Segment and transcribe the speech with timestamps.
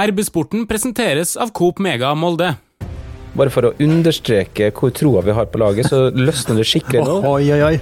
[0.00, 2.54] RB-sporten presenteres av Coop Mega Molde.
[3.36, 7.16] Bare for å understreke hvor troa vi har på laget, så løsner det skikkelig nå.
[7.34, 7.74] Oi, oi, oi.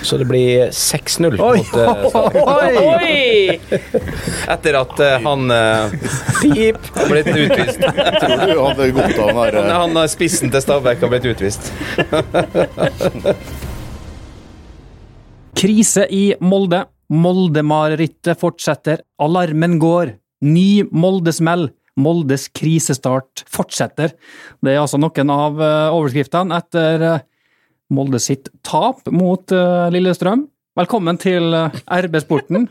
[0.00, 3.80] Så det blir 6-0 Oi, mot eh, oi.
[4.48, 5.92] Etter at eh, han uh,
[6.38, 7.84] Pip har blitt utvist.
[8.22, 11.68] Tror du hadde godt av den her Han, har spissen til Stabæk har blitt utvist.
[15.60, 16.86] Krise i Molde.
[17.12, 19.04] Molde-marerittet fortsetter.
[19.20, 20.16] Alarmen går.
[20.42, 21.70] Ny Molde-smell.
[22.00, 24.14] Moldes krisestart fortsetter.
[24.64, 27.24] Det er altså noen av eh, overskriftene etter eh,
[27.92, 30.46] Molde sitt tap mot eh, Lillestrøm.
[30.80, 32.64] Velkommen til RB-sporten.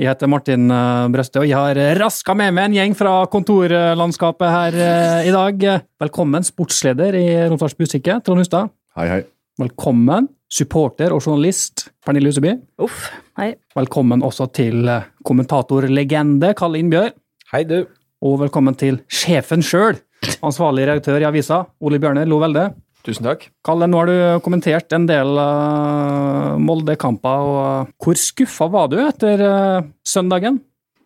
[0.00, 0.70] Jeg heter Martin
[1.12, 4.78] Brøste, og jeg har raska med meg en gjeng fra kontorlandskapet her
[5.26, 5.66] i dag.
[6.00, 8.70] Velkommen, sportsleder i Romsdals Bustikke, Trond Hustad.
[8.96, 9.20] Hei, hei.
[9.60, 12.54] Velkommen, supporter og journalist Pernille Huseby.
[12.86, 13.54] Uff, hei.
[13.76, 17.14] Velkommen også til eh, kommentatorlegende Kalle Innbjørg.
[17.52, 17.84] Hei, du.
[18.24, 19.98] Og velkommen til sjefen sjøl,
[20.44, 22.70] ansvarlig redaktør i avisa, Ole Bjørne Lo Velde.
[23.04, 23.50] Tusen takk.
[23.66, 27.50] Kalle, nå har du kommentert en del uh, Molde-kamper.
[27.50, 30.62] og uh, Hvor skuffa var du etter uh, søndagen?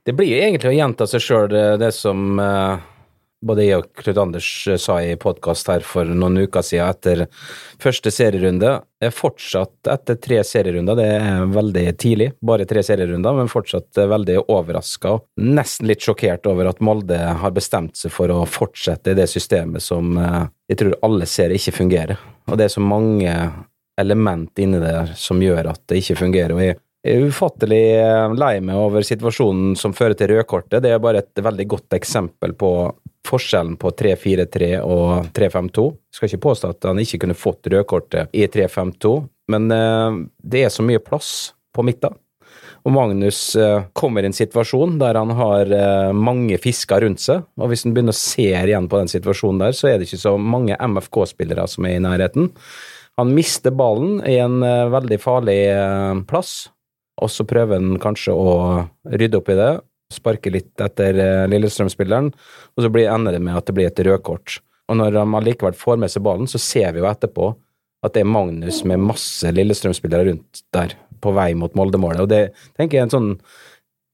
[0.07, 2.85] Det blir jo egentlig å gjenta seg sjøl, det som eh,
[3.45, 7.25] både jeg og Knut Anders eh, sa i podkast her for noen uker siden etter
[7.83, 8.73] første serierunde.
[8.99, 14.11] Er fortsatt etter tre serierunder, det er veldig tidlig, bare tre serierunder, men fortsatt eh,
[14.11, 15.15] veldig overraska.
[15.45, 19.85] Nesten litt sjokkert over at Molde har bestemt seg for å fortsette i det systemet
[19.85, 22.19] som eh, jeg tror alle ser ikke fungerer.
[22.51, 23.33] Og det er så mange
[23.99, 26.55] element inni der som gjør at det ikke fungerer.
[26.55, 26.79] og jeg
[27.15, 27.83] er ufattelig
[28.37, 30.83] lei meg over situasjonen som fører til rødkortet.
[30.83, 32.73] Det er bare et veldig godt eksempel på
[33.27, 35.85] forskjellen på 3-4-3 og 3-5-2.
[35.93, 39.13] Jeg skal ikke påstå at han ikke kunne fått rødkortet i 3-5-2,
[39.53, 42.17] men eh, det er så mye plass på midten.
[42.87, 47.45] Og Magnus eh, kommer i en situasjon der han har eh, mange fisker rundt seg,
[47.59, 50.23] og hvis han begynner å se igjen på den situasjonen der, så er det ikke
[50.25, 52.53] så mange MFK-spillere som er i nærheten.
[53.19, 55.57] Han mister ballen i en veldig farlig
[56.31, 56.69] plass,
[57.19, 58.53] og så prøver han kanskje å
[59.11, 59.73] rydde opp i det,
[60.13, 64.61] sparke litt etter eh, Lillestrøm-spilleren, og så ender det med at det blir et rødkort.
[64.89, 67.53] Og når han allikevel får med seg ballen, så ser vi jo etterpå
[68.07, 72.23] at det er Magnus med masse Lillestrøm-spillere rundt der, på vei mot Molde-målet.
[72.23, 72.43] Og det
[72.79, 73.33] tenker jeg er en sånn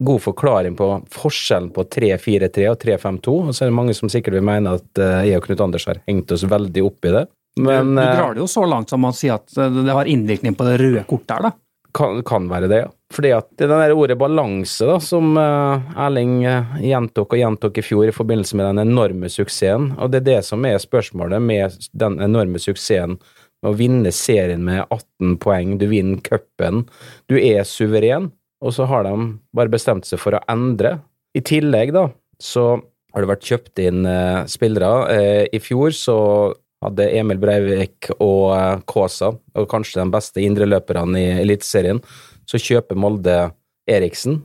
[0.04, 3.34] god forklaring på forskjellen på 3-4-3 og 3-5-2.
[3.44, 5.86] Og så er det mange som sikkert vil mene at eh, jeg og Knut Anders
[5.90, 7.26] har hengt oss veldig opp i det.
[7.60, 10.10] Men du, du eh, drar det jo så langt som å si at det har
[10.10, 11.52] innvirkning på det røde kortet her, da.
[11.94, 12.90] kan, kan være det, ja.
[13.14, 17.78] Fordi at det er der ordet balanse da, som eh, Erling eh, gjentok og gjentok
[17.78, 19.92] i fjor i forbindelse med den enorme suksessen.
[20.02, 23.18] Og det er det som er spørsmålet med den enorme suksessen
[23.62, 26.82] med å vinne serien med 18 poeng, du vinner cupen,
[27.30, 28.32] du er suveren,
[28.64, 29.14] og så har de
[29.56, 30.98] bare bestemt seg for å endre.
[31.36, 32.08] I tillegg, da,
[32.42, 32.74] så
[33.14, 35.48] har det vært kjøpt inn eh, spillere.
[35.54, 36.18] I fjor så
[36.84, 42.02] hadde Emil Breivik og Kaasa, og kanskje de beste indreløperne i Eliteserien,
[42.46, 43.36] så kjøper Molde
[43.90, 44.42] Eriksen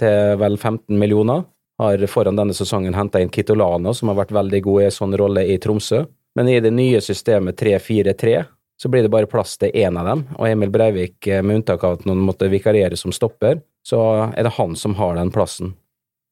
[0.00, 1.44] til vel 15 millioner.
[1.78, 5.16] Har foran denne sesongen henta inn Kitolano, som har vært veldig god i en sånn
[5.18, 6.04] rolle i Tromsø.
[6.34, 8.44] Men i det nye systemet 3-4-3
[8.80, 11.84] så blir det bare plass til én av dem, og Emil Breivik, eh, med unntak
[11.86, 14.00] av at noen måtte vikariere som stopper, så
[14.34, 15.74] er det han som har den plassen.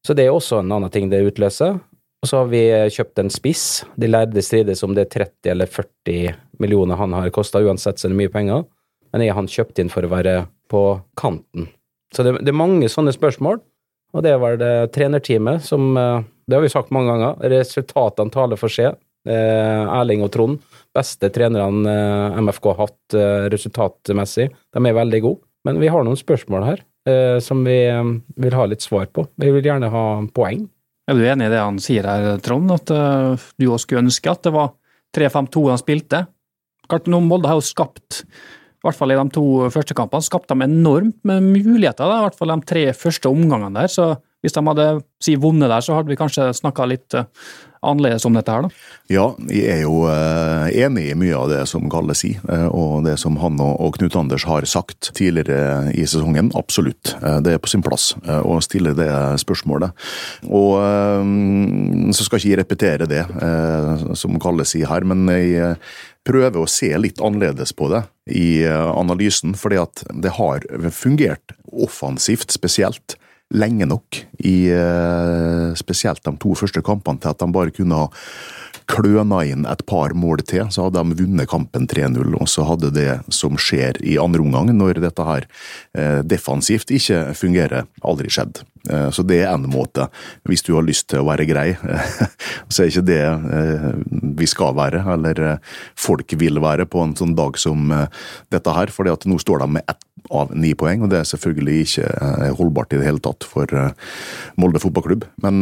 [0.05, 1.79] Så det er også en annen ting det utløser.
[2.23, 3.83] Og så har vi kjøpt en spiss.
[3.99, 8.07] De lærde strides om det er 30 eller 40 millioner han har kosta, uansett så
[8.07, 8.63] er det mye penger.
[9.11, 10.83] Men er han kjøpt inn for å være på
[11.19, 11.69] kanten?
[12.13, 13.61] Så det, det er mange sånne spørsmål,
[14.13, 17.39] og det var det trenerteamet som eh, Det har vi sagt mange ganger.
[17.53, 18.97] Resultatene taler for seg.
[19.23, 20.59] Eh, Erling og Trond,
[20.93, 23.17] beste trenerne eh, MFK har hatt
[23.53, 24.49] resultatmessig.
[24.51, 25.43] De er veldig gode.
[25.63, 26.89] Men vi har noen spørsmål her
[27.43, 27.75] som vi
[28.39, 29.25] vil ha litt svar på.
[29.35, 30.61] Vi vil gjerne ha poeng.
[31.11, 32.71] Er du enig i det han sier her, Trond?
[32.71, 34.69] At du også skulle ønske at det var
[35.15, 36.21] 3-5-2 han spilte?
[36.87, 38.21] Klart, nå Molde har jo skapt,
[38.83, 42.03] i hvert fall i de to første kampene, skapte de enormt med muligheter.
[42.03, 43.87] Da, I hvert fall de tre første omgangene der.
[43.87, 44.07] Så
[44.43, 44.87] hvis de hadde
[45.23, 47.25] si, vunnet der, så hadde vi kanskje snakka litt uh,
[47.83, 48.71] annerledes om dette her, da.
[49.11, 53.03] Ja, jeg er jo eh, enig i mye av det som Kalle sier, eh, og
[53.07, 56.53] det som han og, Knut Anders har sagt tidligere i sesongen.
[56.57, 57.15] Absolutt.
[57.19, 59.11] Eh, det er på sin plass eh, å stille det
[59.43, 59.93] spørsmålet.
[60.47, 65.57] Og eh, så skal ikke jeg repetere det eh, som Kalle sier her, men jeg
[65.59, 70.63] eh, prøver å se litt annerledes på det i eh, analysen, fordi at det har
[70.95, 73.17] fungert offensivt spesielt
[73.53, 78.09] lenge nok, i eh, spesielt de to første kampene, til at de bare kunne ha
[78.89, 82.35] kløna inn et par mål til, så hadde de vunnet kampen 3-0.
[82.35, 85.47] Og så hadde det som skjer i andre omgang, når dette her
[85.95, 88.63] eh, defensivt ikke fungerer, aldri skjedd.
[88.89, 90.09] Eh, så det er en måte,
[90.49, 91.69] hvis du har lyst til å være grei.
[92.71, 93.89] Så er ikke det eh,
[94.39, 95.43] vi skal være, eller
[95.99, 97.91] folk vil være på en sånn dag som
[98.51, 98.91] dette her.
[98.91, 100.03] For nå står de med ett
[100.33, 102.07] av ni poeng, og det er selvfølgelig ikke
[102.57, 103.67] holdbart i det hele tatt for
[104.59, 105.25] Molde fotballklubb.
[105.43, 105.59] Men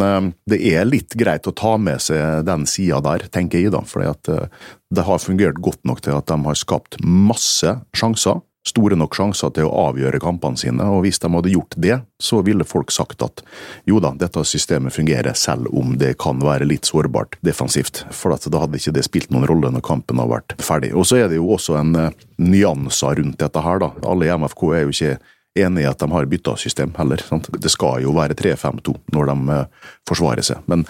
[0.50, 3.82] det er litt greit å ta med seg den sida der, tenker jeg da.
[3.90, 9.16] For det har fungert godt nok til at de har skapt masse sjanser store nok
[9.18, 12.94] sjanser til å avgjøre kampene sine, og hvis de hadde gjort det, så ville folk
[12.94, 13.42] sagt at
[13.90, 18.64] jo da, dette systemet fungerer selv om det kan være litt sårbart defensivt, for da
[18.64, 20.94] hadde ikke det spilt noen rolle når kampen har vært ferdig.
[20.94, 23.92] Og så er det jo også en uh, nyanser rundt dette her, da.
[24.06, 25.16] Alle i MFK er jo ikke
[25.60, 27.22] enig i at de har bytta system heller.
[27.28, 27.50] Sant?
[27.52, 30.62] Det skal jo være 3-5-2 når de uh, forsvarer seg.
[30.72, 30.86] Men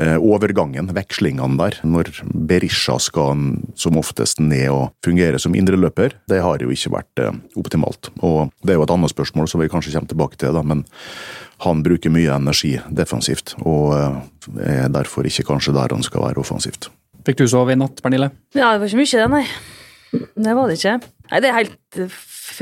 [0.00, 3.44] eh, overgangen, vekslingene der, når Berisha skal
[3.78, 8.10] som oftest ned og fungere som indreløper, det har jo ikke vært eh, optimalt.
[8.24, 10.84] Og det er jo et annet spørsmål som vi kanskje kommer tilbake til, da, men
[11.64, 13.96] han bruker mye energi defensivt, og
[14.62, 16.88] er derfor ikke kanskje der han skal være offensivt.
[17.26, 18.30] Fikk du sove i natt, Pernille?
[18.54, 20.22] Ja, det var ikke mye, det, nei.
[20.38, 20.94] Det var det ikke.
[21.28, 21.98] Nei, det er helt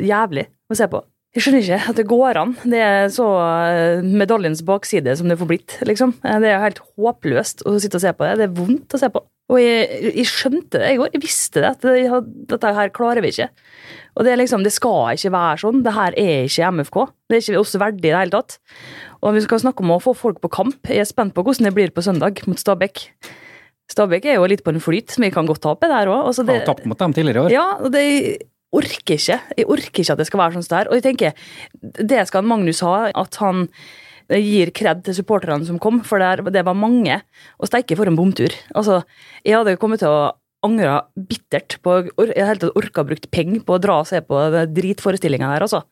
[0.03, 1.03] jævlig å se på.
[1.37, 2.53] Jeg skjønner ikke at det går an.
[2.65, 3.27] Det er så
[3.69, 6.15] eh, medaljens bakside som det får blitt, liksom.
[6.25, 8.39] Eh, det er helt håpløst å sitte og se på det.
[8.41, 9.21] Det er vondt å se på.
[9.53, 11.13] Og jeg, jeg skjønte det i går.
[11.13, 13.51] Jeg visste det, at dette her klarer vi ikke.
[14.17, 15.85] Og det er liksom, det skal ikke være sånn.
[15.85, 16.99] Det her er ikke MFK.
[17.29, 18.57] Det er ikke oss verdig i det hele tatt.
[19.21, 20.81] Og vi skal snakke om å få folk på kamp.
[20.89, 23.05] Jeg er spent på hvordan det blir på søndag mot Stabæk.
[23.93, 26.31] Stabæk er jo litt på en flyt, men vi kan godt tape der òg.
[26.33, 27.55] Altså det, ja, tapt mot dem tidligere i år.
[27.55, 28.07] Ja, og det
[28.75, 29.39] orker ikke.
[29.57, 30.91] Jeg orker ikke at det skal være sånn som det er.
[30.91, 31.47] Og jeg tenker,
[31.83, 33.69] det skal Magnus ha, at han
[34.27, 36.19] gir kred til supporterne som kom, for
[36.51, 37.21] det var mange.
[37.61, 38.55] Og steike for en bomtur.
[38.75, 39.05] Altså,
[39.47, 40.35] jeg hadde kommet til å
[40.67, 44.41] angra bittert på Jeg helt orka brukt penger på å dra og se på
[44.75, 45.83] dritforestillinga her, altså.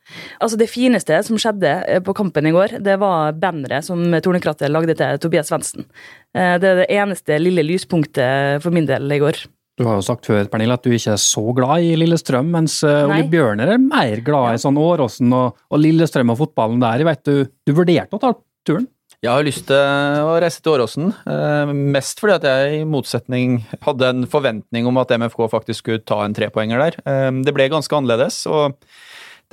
[0.41, 0.59] altså.
[0.59, 4.97] Det fineste som skjedde eh, på kampen i går, det var banneret som Tornekrattet lagde
[4.99, 5.87] til Tobias Svendsen.
[6.35, 9.45] Eh, det er det eneste lille lyspunktet for min del i går.
[9.75, 12.79] Du har jo sagt før Pernille, at du ikke er så glad i Lillestrøm, mens
[12.87, 17.03] uh, Ole Bjørner er mer glad i sånn Åråsen og, og, Lillestrøm og fotballen der.
[17.03, 18.31] Jeg vet du, du vurderte å ta
[18.67, 18.87] turen?
[19.25, 23.59] Jeg har lyst til å reise til Åråsen, uh, mest fordi at jeg i motsetning
[23.83, 27.01] hadde en forventning om at MFK faktisk skulle ta en trepoenger der.
[27.09, 28.45] Uh, det ble ganske annerledes.
[28.47, 28.79] og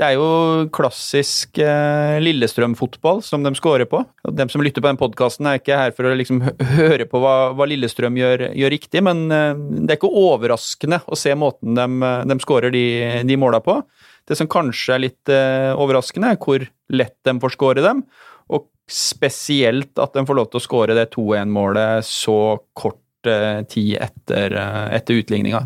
[0.02, 4.00] det er jo klassisk eh, Lillestrøm-fotball som de scorer på.
[4.02, 6.42] Og dem som lytter på den podkasten, er ikke her for å liksom
[6.80, 11.20] høre på hva, hva Lillestrøm gjør, gjør, riktig, men eh, det er ikke overraskende å
[11.20, 12.86] se måten de, de scorer de,
[13.30, 13.78] de måla på.
[14.26, 16.66] Det som kanskje er litt eh, overraskende, er hvor
[16.98, 18.02] lett de får score dem,
[18.50, 22.42] og spesielt at de får lov til å score det 2-1-målet så
[22.74, 25.64] kort Eh, tid etter, eh, etter utligninga.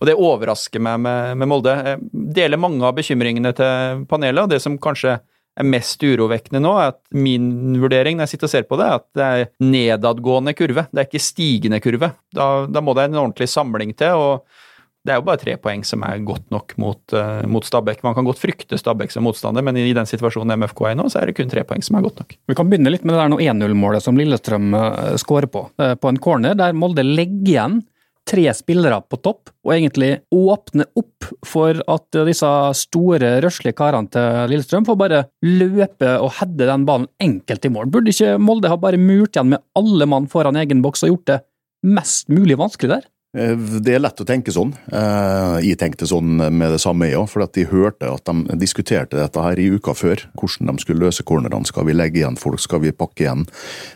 [0.00, 1.76] og det overrasker meg med, med, Molde.
[1.84, 2.00] Jeg
[2.40, 5.18] deler mange av bekymringene til panelet, og det som kanskje
[5.54, 8.86] er mest urovekkende nå, er at min vurdering når jeg sitter og ser på det,
[8.88, 10.88] er at det er nedadgående kurve.
[10.90, 12.10] Det er ikke stigende kurve.
[12.34, 14.18] Da, da må det en ordentlig samling til.
[14.18, 14.63] og
[15.04, 18.00] det er jo bare tre poeng som er godt nok mot, uh, mot Stabæk.
[18.06, 21.10] Man kan godt frykte Stabæk som motstander, men i den situasjonen MFK er i nå,
[21.12, 22.36] så er det kun tre poeng som er godt nok.
[22.48, 25.66] Vi kan begynne litt med det der 1-0-målet som Lillestrøm uh, skårer på.
[25.80, 27.82] Uh, på en corner der Molde legger igjen
[28.24, 34.48] tre spillere på topp, og egentlig åpner opp for at disse store, røslige karene til
[34.54, 37.92] Lillestrøm får bare løpe og heade den ballen enkelt i mål.
[37.92, 41.34] Burde ikke Molde ha bare murt igjen med alle mann foran egen boks og gjort
[41.34, 41.42] det
[41.84, 43.04] mest mulig vanskelig der?
[43.34, 44.70] Eh, det er lett å tenke sånn.
[44.94, 47.24] Eh, jeg tenkte sånn med det samme, ja.
[47.30, 50.22] For at de hørte at de diskuterte dette her i uka før.
[50.38, 51.66] Hvordan de skulle løse cornerne.
[51.66, 52.62] Skal vi legge igjen folk?
[52.62, 53.46] Skal vi pakke igjen?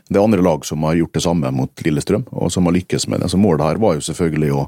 [0.09, 3.09] Det er andre lag som har gjort det samme mot Lillestrøm, og som har lykkes
[3.09, 3.31] med det.
[3.31, 4.67] Så målet her var jo selvfølgelig å,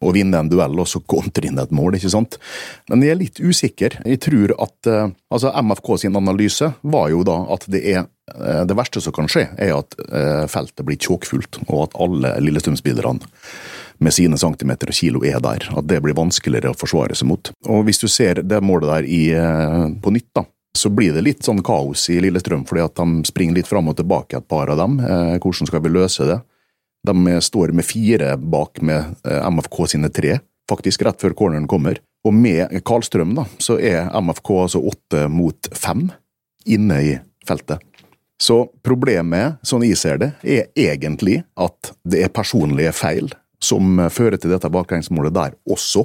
[0.00, 2.40] å vinne en duell og så kontre inn et mål, ikke sant.
[2.88, 4.00] Men jeg er litt usikker.
[4.08, 8.06] Jeg tror at eh, altså MFK sin analyse var jo da at det er
[8.68, 9.96] det verste som kan skje, er at
[10.52, 13.26] feltet blir tjåkfullt, og at alle Lillestrøm-spillerne
[13.98, 15.66] med sine centimeter og kilo er der.
[15.76, 17.50] At det blir vanskeligere å forsvare seg mot.
[17.68, 20.44] Og hvis du ser det målet der i, eh, på nytt, da,
[20.76, 23.96] så blir det litt sånn kaos i Lillestrøm, fordi at de springer litt fram og
[23.96, 25.00] tilbake, et par av dem.
[25.00, 26.40] Eh, hvordan skal vi løse det?
[27.06, 31.98] De står med fire bak med eh, MFK sine tre, faktisk rett før corneren kommer.
[32.26, 36.10] Og med Karlstrøm da, så er MFK altså åtte mot fem
[36.66, 37.80] inne i feltet.
[38.38, 44.38] Så problemet, sånn jeg ser det, er egentlig at det er personlige feil som fører
[44.38, 46.04] til dette baklengsmålet der også,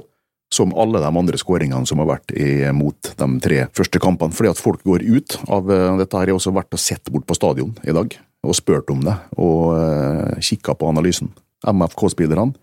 [0.54, 2.34] som alle de andre skåringene som har vært
[2.78, 4.34] mot de tre første kampene.
[4.34, 6.30] Fordi at folk går ut av eh, dette her.
[6.30, 9.16] Jeg har også vært og sett bort på stadion i dag og spurt om det,
[9.40, 11.32] og eh, kikka på analysen.
[11.64, 12.54] MFK-spillerne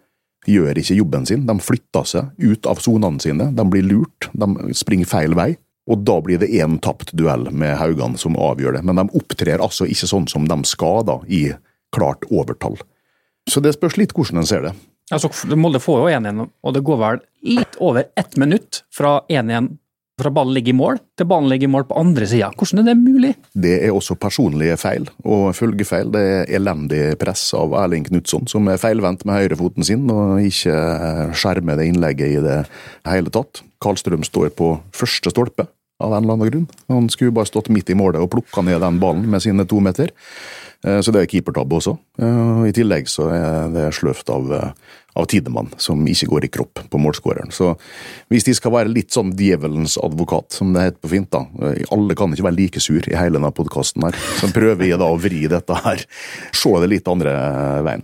[0.48, 1.46] gjør ikke jobben sin.
[1.48, 3.48] De flytter seg ut av sonene sine.
[3.56, 4.28] De blir lurt.
[4.32, 5.54] De springer feil vei.
[5.90, 8.84] Og da blir det én tapt duell med Haugan som avgjør det.
[8.86, 11.48] Men de opptrer altså ikke sånn som de skal, da, i
[11.94, 12.78] klart overtall.
[13.50, 14.74] Så det spørs litt hvordan en ser det.
[15.10, 17.22] Altså, Molde får jo 1-1, og det går vel
[17.58, 19.72] litt over ett minutt fra 1-1
[20.20, 22.50] fra ballen ligger i mål, til ballen ligger i mål på andre sida.
[22.52, 23.30] Hvordan er det mulig?
[23.56, 26.12] Det er også personlige feil og følgefeil.
[26.12, 30.76] Det er elendig press av Erling Knutson, som er feilvendt med høyrefoten sin og ikke
[31.40, 32.58] skjermer det innlegget i det
[33.08, 33.62] hele tatt.
[33.80, 35.70] Karlstrøm står på første stolpe
[36.00, 36.66] av en eller annen grunn.
[36.88, 39.80] Han skulle bare stått midt i målet og plukka ned den ballen med sine to
[39.84, 40.12] meter.
[40.86, 41.96] Eh, så det er keepertabbe også.
[42.20, 44.70] Eh, I tillegg så er det sløvt av, eh,
[45.20, 47.52] av Tidemann, som ikke går i kropp på målskåreren.
[47.52, 47.74] Så
[48.30, 51.44] hvis de skal være litt sånn djevelens advokat, som det heter på fint, da
[51.90, 54.12] Alle kan ikke være like sur i hele denne podkasten her.
[54.12, 56.06] Så prøver jeg da å vri dette her.
[56.52, 58.02] Se det litt andre veien.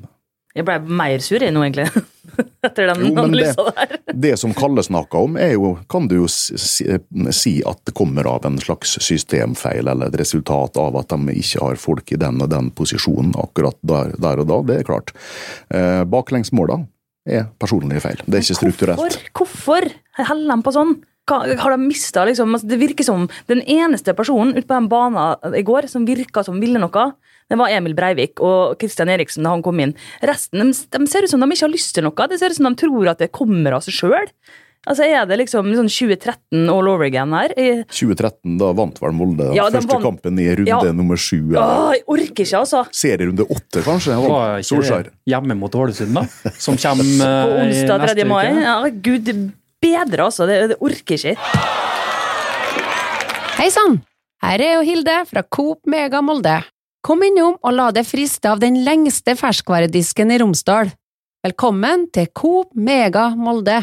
[0.57, 1.87] Jeg ble mer sur jeg nå, egentlig.
[2.67, 3.93] Etter den jo, analysa der.
[4.13, 6.87] det som Kalle snakka om, er jo, kan du jo si,
[7.33, 11.63] si, at det kommer av en slags systemfeil, eller et resultat av at de ikke
[11.63, 14.61] har folk i den og den posisjonen akkurat der, der og da.
[14.71, 15.13] Det er klart.
[15.73, 16.81] Eh, Baklengsmåla
[17.27, 18.25] er personlige feil.
[18.25, 19.03] Det er ikke strukturelt.
[19.03, 20.97] Hvorfor, hvorfor holder de på sånn?
[21.27, 25.57] Har de mista liksom altså, Det virker som den eneste personen ute på den banen
[25.59, 27.09] i går som virka som ville noe,
[27.47, 29.95] det var Emil Breivik og Kristian Eriksen da han kom inn.
[30.27, 32.31] Resten de, de, ser ut som de ikke har lyst til noe.
[32.31, 34.33] Det ser ut som de tror at det kommer av seg sjøl.
[34.87, 37.51] Altså Er det liksom sånn 2013 all over again her?
[37.59, 40.05] I 2013, da vant vel Molde ja, første vant...
[40.05, 40.95] kampen i runde ja.
[40.95, 41.41] nummer sju.
[41.59, 42.85] Åh, jeg orker ikke, altså.
[42.95, 44.19] Serierunde åtte, kanskje?
[44.23, 46.23] Var ikke hjemme mot Ålesund, da?
[46.69, 48.29] Som kommer På onsdag 3.
[48.31, 48.45] mai?
[48.63, 48.79] Ja,
[49.11, 49.33] gud
[49.83, 50.47] bedre, altså.
[50.47, 51.35] Det, det orker ikke.
[53.57, 54.01] Hei sann!
[54.45, 56.61] Her er jo Hilde fra Coop Mega Molde.
[57.07, 60.89] Kom innom og la deg friste av den lengste ferskvaredisken i Romsdal.
[61.47, 63.77] Velkommen til Coop Mega Molde.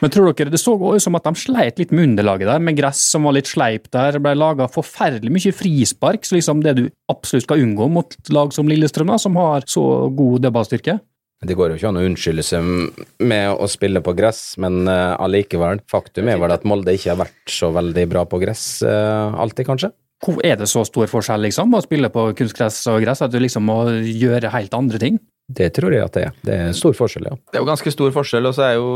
[0.00, 2.78] Men tror dere det så ut som at de sleit litt med underlaget der, med
[2.78, 4.16] gress som var litt sleipt der.
[4.16, 8.56] Det ble laga forferdelig mye frispark, så liksom det du absolutt skal unngå mot lag
[8.56, 10.96] som Lillestrøm, da, som har så god dødballstyrke.
[11.44, 12.72] Det går jo ikke an å unnskylde seg
[13.20, 15.84] med å spille på gress, men uh, allikevel.
[15.92, 19.68] Faktum er vel at Molde ikke har vært så veldig bra på gress uh, alltid,
[19.68, 19.92] kanskje?
[20.42, 23.68] Er det så stor forskjell liksom, å spille på kunstgress og gress at du liksom
[23.68, 25.20] må gjøre helt andre ting?
[25.48, 26.32] Det tror jeg at det er.
[26.44, 27.36] Det er stor forskjell, ja.
[27.48, 28.48] Det er jo ganske stor forskjell.
[28.50, 28.88] og så er jo,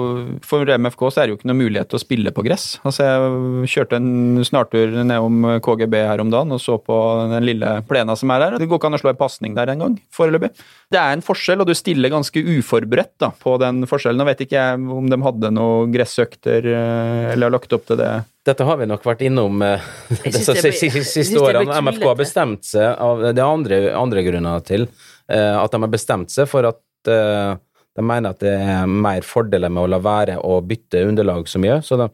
[0.44, 2.66] For MFK så er det jo ikke noe mulighet til å spille på gress.
[2.85, 6.99] Altså Jeg kjørte en snartur nedom KGB her om dagen og så på
[7.32, 8.59] den lille plena som er der.
[8.61, 10.52] Det går ikke an å slå en pasning der engang, foreløpig.
[10.92, 14.21] Det er en forskjell, og du stiller ganske uforberedt da, på den forskjellen.
[14.21, 18.00] Nå vet ikke jeg om de hadde noen gressøkter eh, eller har lagt opp til
[18.02, 21.76] det dette har vi nok vært innom de disse siste årene.
[21.78, 24.88] MFK har bestemt seg av Det er andre, andre grunner til
[25.33, 27.57] at de har bestemt seg for at uh,
[27.97, 31.61] de mener at det er mer fordeler med å la være å bytte underlag så
[31.61, 31.81] mye.
[31.85, 32.07] Så de,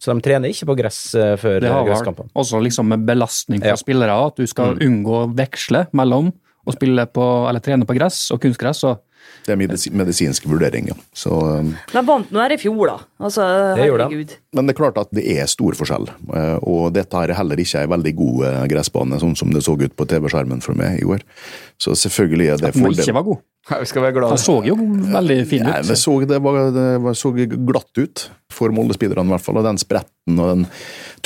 [0.00, 1.00] så de trener ikke på gress
[1.42, 2.32] før gresskampene.
[2.36, 3.80] Også liksom med belastning for ja.
[3.80, 4.84] spillere, at du skal mm.
[4.88, 6.32] unngå å veksle mellom
[6.66, 8.80] å spille på, eller trene på gress og kunstgress.
[8.88, 9.04] og
[9.46, 10.96] det er medisinsk vurdering, ja.
[11.14, 12.96] Så, um, De vant nå her i fjor, da.
[13.22, 13.46] Altså,
[13.78, 14.34] herregud.
[14.56, 16.08] Men det er klart at det er stor forskjell.
[16.66, 20.08] Og dette er heller ikke ei veldig god gressbane, sånn som det så ut på
[20.10, 21.22] TV-skjermen for meg i år.
[21.78, 23.04] Så selvfølgelig er det fordel.
[23.04, 23.44] Ikke var god.
[23.66, 24.30] Vi skal være glad.
[24.30, 25.72] Han så jo veldig fin ut.
[25.72, 29.58] Nei, det, så, det, var, det så glatt ut, for Molde-speederne, i hvert fall.
[29.58, 30.66] Og den spretten og den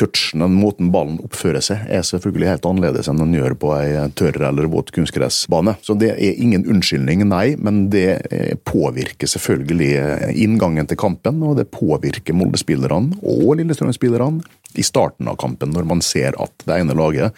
[0.01, 4.07] touchen, den måten ballen oppfører seg, er selvfølgelig helt annerledes enn den gjør på ei
[4.17, 5.77] tørr eller våt kunstgressbane.
[5.85, 9.93] Så det er ingen unnskyldning, nei, men det eh, påvirker selvfølgelig
[10.41, 14.41] inngangen til kampen, og det påvirker Molde-spillerne og Lillestrøm-spillerne
[14.79, 17.35] i starten av kampen, når man ser at det ene laget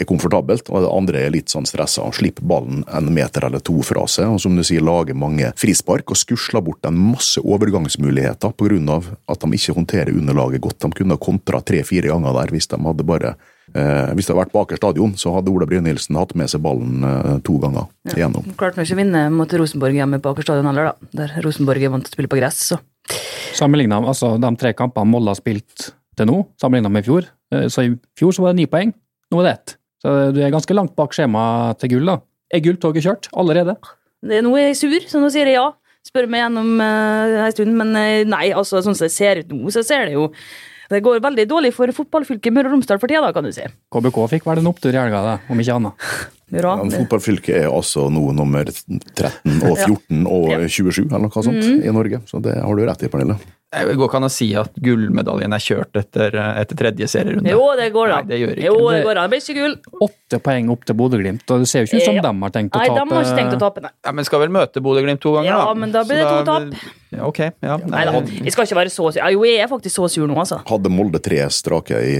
[0.00, 3.62] er komfortabelt og det andre er litt sånn stressa og slipper ballen en meter eller
[3.64, 7.40] to fra seg, og som du sier, lager mange frispark og skusler bort en masse
[7.40, 9.00] overgangsmuligheter pga.
[9.30, 10.80] at de ikke håndterer underlaget godt.
[10.80, 13.34] De kunne ha kontra tre-fire ganger der hvis de hadde bare
[13.74, 17.04] eh, hvis det hadde vært Baker stadion, så hadde Ola Brynildsen hatt med seg ballen
[17.06, 18.16] eh, to ganger ja.
[18.16, 18.52] igjennom.
[18.60, 21.10] Klarte ikke å vinne mot Rosenborg hjemme på Aker stadion heller, da.
[21.22, 22.80] Der Rosenborg er vant til å spille på gress, så.
[23.56, 27.28] Sammenligna altså, de tre kampene Molde har spilt til nå, sammenlignet med i fjor.
[27.54, 28.94] Eh, så i fjor så var det ni poeng,
[29.30, 29.76] nå er det ett.
[30.00, 32.20] Så du er ganske langt bak skjemaet til gull, da.
[32.50, 33.76] Er gulltoget kjørt allerede?
[34.20, 35.68] Det, nå er jeg sur, så nå sier jeg ja.
[36.06, 39.52] Spør meg gjennom uh, en stund, men uh, nei, altså sånn som det ser ut
[39.52, 40.30] nå, så ser det jo
[40.90, 43.62] det går veldig dårlig for fotballfylket Møre og Romsdal for tida, kan du si.
[43.94, 46.08] KBK fikk vel en opptur i helga, om ikke annet?
[46.50, 46.74] Bra.
[46.82, 51.80] Ja, fotballfylket er altså nå nummer 13 og 14 og 27, eller noe sånt, mm.
[51.86, 52.22] i Norge.
[52.26, 53.38] Så det har du rett i, Pernille.
[53.70, 57.52] Det går ikke an å si at gullmedaljen er kjørt etter, etter tredje serierunde.
[57.52, 58.24] Jo, det går an.
[58.24, 58.64] Nei, det gjør ikke.
[58.66, 59.28] Jo, det går an.
[59.28, 59.76] Det blir ikke gull.
[60.08, 62.24] Åtte poeng opp til Bodø-Glimt, og det ser jo ikke ut som Ja.
[62.26, 62.88] de har tenkt å tape.
[62.90, 63.92] Nei, de har ikke tenkt å tape, nei.
[64.08, 65.74] Ja, Men skal vel møte Bodø-Glimt to ganger, Ja, da.
[65.78, 66.90] men da blir det to tap.
[67.14, 67.76] Ja, ok, ja.
[67.94, 69.20] Nei da, jeg skal ikke være så sur.
[69.22, 70.58] Ja, Jo, jeg er faktisk så sur nå, altså.
[70.66, 72.18] Hadde Molde tre strake i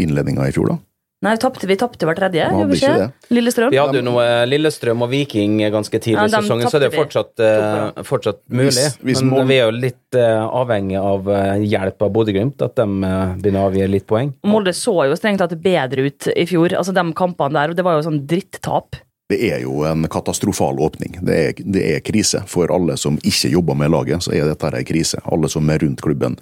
[0.00, 0.78] innledninga i fjor, da?
[1.24, 3.06] Nei, vi tapte, vi tapte hver tredje, Hadde vi?
[3.32, 3.70] Lillestrøm.
[3.72, 6.96] Vi hadde jo noe Lillestrøm og Viking ganske tidlig i ja, sesongen, så det er
[6.98, 8.74] fortsatt, uh, fortsatt mulig.
[8.76, 12.60] Hvis- hvis Men Molde- vi er jo litt uh, avhengig av uh, hjelp av Bodø-Glimt,
[12.60, 14.34] at de eh, begynner å avgi litt poeng.
[14.44, 16.76] Molde så jo strengt tatt bedre ut i fjor.
[16.76, 18.96] Altså, De kampene der, og det var jo sånn drittap.
[19.28, 21.16] Det er jo en katastrofal åpning.
[21.26, 22.44] Det er, det er krise.
[22.46, 25.18] For alle som ikke jobber med laget, så er dette en krise.
[25.24, 26.36] Alle som er rundt klubben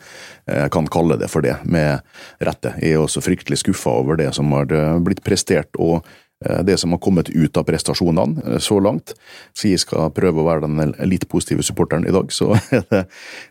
[0.46, 2.04] eh, kan kalle det for det, med
[2.44, 2.74] rette.
[2.82, 6.04] Jeg er også fryktelig skuffa over det som har eh, blitt prestert, og
[6.66, 9.14] det som har kommet ut av prestasjonene eh, så langt.
[9.56, 12.32] Så jeg skal prøve å være den litt positive supporteren i dag.
[12.32, 13.06] Så er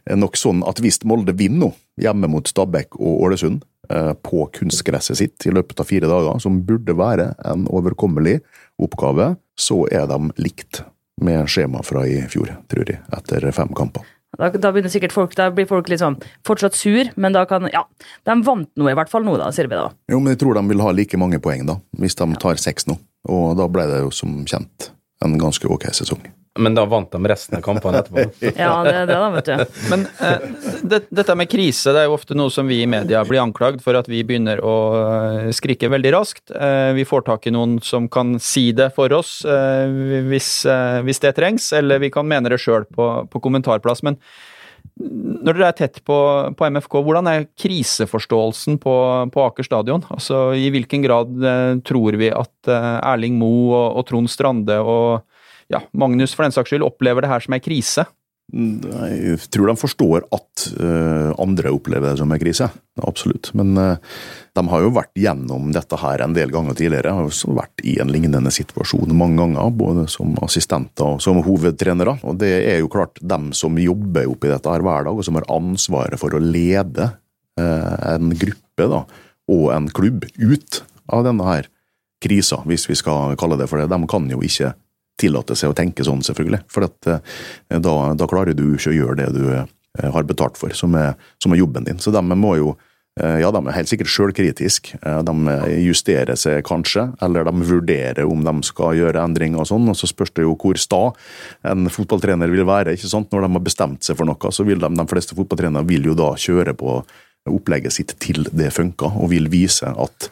[0.10, 1.72] det nok sånn at hvis Molde vinner nå,
[2.02, 6.64] hjemme mot Stabæk og Ålesund, eh, på kunstgresset sitt i løpet av fire dager, som
[6.68, 8.40] burde være en overkommelig
[8.82, 10.84] oppgave, så er de likt
[11.24, 14.06] med skjema fra i fjor, tror jeg, etter fem kamper.
[14.40, 17.70] Da, da begynner sikkert folk, da blir folk litt sånn fortsatt sur, men da kan
[17.74, 17.86] Ja,
[18.26, 19.92] de vant noe i hvert fall nå, da, sier vi da.
[20.10, 22.90] Jo, men jeg tror de vil ha like mange poeng, da, hvis de tar seks
[22.90, 22.98] nå.
[23.30, 24.90] Og da ble det jo som kjent
[25.24, 26.26] en ganske ok sesong.
[26.60, 28.28] Men da vant de resten av kampene etterpå.
[28.62, 29.78] Ja, det er det, da, vet du.
[29.92, 30.44] Men eh,
[30.86, 33.82] det, dette med krise det er jo ofte noe som vi i media blir anklagd
[33.82, 36.54] for at vi begynner å eh, skrike veldig raskt.
[36.54, 41.02] Eh, vi får tak i noen som kan si det for oss eh, hvis, eh,
[41.08, 44.06] hvis det trengs, eller vi kan mene det sjøl på, på kommentarplass.
[44.06, 44.22] Men
[45.02, 46.22] når dere er tett på,
[46.54, 48.98] på MFK, hvordan er kriseforståelsen på,
[49.34, 50.06] på Aker stadion?
[50.14, 55.24] Altså, I hvilken grad eh, tror vi at Erling Moe og, og Trond Strande og
[55.74, 58.06] ja, Magnus for den saks skyld opplever det her som ei krise?
[58.54, 62.68] Jeg tror de forstår at eh, andre opplever det som en krise,
[63.02, 63.50] absolutt.
[63.58, 64.12] Men eh,
[64.54, 67.16] de har jo vært gjennom dette her en del ganger tidligere.
[67.18, 72.20] Har også vært i en lignende situasjon mange ganger, både som assistenter og som hovedtrenere.
[72.28, 75.40] Og det er jo klart dem som jobber oppi dette her hver dag, og som
[75.40, 77.10] har ansvaret for å lede
[77.58, 79.06] eh, en gruppe da,
[79.50, 81.72] og en klubb ut av denne her
[82.24, 83.90] krisa, hvis vi skal kalle det for det.
[83.92, 84.76] De kan jo ikke
[85.20, 86.64] tillate seg å tenke sånn, selvfølgelig.
[86.72, 87.36] For at, eh,
[87.78, 89.68] da, da klarer du ikke å gjøre det du eh,
[90.02, 92.02] har betalt for, som er, som er jobben din.
[92.02, 92.74] Så de må jo
[93.20, 95.00] eh, ja, de er helt sikkert sjølkritiske.
[95.28, 99.92] De justerer seg kanskje, eller de vurderer om de skal gjøre endringer og sånn.
[99.92, 101.04] Og så spørs det jo hvor sta
[101.70, 102.98] en fotballtrener vil være.
[102.98, 103.30] ikke sant?
[103.32, 106.18] Når de har bestemt seg for noe, så vil de, de fleste fotballtrenere vil jo
[106.18, 107.02] da kjøre på
[107.50, 110.30] opplegget sitt til det funker, og vil vise at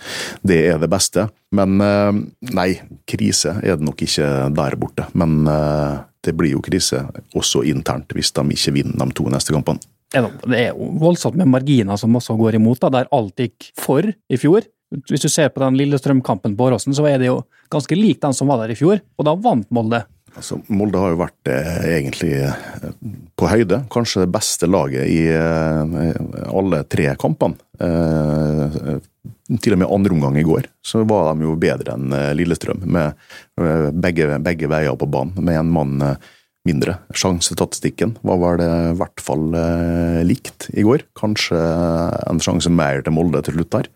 [0.48, 1.28] det er det beste.
[1.56, 2.12] Men eh,
[2.56, 2.70] nei,
[3.10, 5.08] krise er det nok ikke der borte.
[5.20, 7.04] Men eh, det blir jo krise
[7.38, 9.82] også internt hvis de ikke vinner de to neste kampene.
[10.12, 14.04] Det er jo voldsomt med marginer som også går imot, da, der alt gikk for
[14.04, 14.68] i fjor.
[15.08, 17.38] Hvis du ser på den Lillestrøm-kampen på Åråsen, så er det jo
[17.72, 20.02] ganske lik den som var der i fjor, og da vant Molde.
[20.38, 22.92] Altså, Molde har jo vært eh, egentlig eh,
[23.36, 23.82] på høyde.
[23.92, 27.60] Kanskje det beste laget i eh, alle tre kampene.
[27.82, 29.00] Eh,
[29.62, 32.86] til og med andre omgang i går så var de jo bedre enn eh, Lillestrøm,
[32.88, 33.12] med
[33.60, 35.98] eh, begge, begge veier på banen, med en mann
[36.68, 37.00] mindre.
[37.18, 39.48] Sjansestatistikken var vel i hvert fall
[40.28, 41.08] likt i går.
[41.18, 43.90] Kanskje en sjanse mer til Molde til slutt der.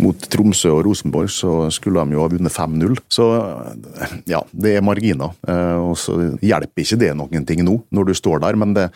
[0.00, 2.98] Mot Tromsø og Rosenborg så skulle de jo ha vunnet 5-0.
[3.12, 3.26] Så
[4.30, 5.34] ja, det er marginer.
[5.48, 8.58] Eh, Og så hjelper ikke det noen ting nå, når du står der.
[8.60, 8.88] Men det,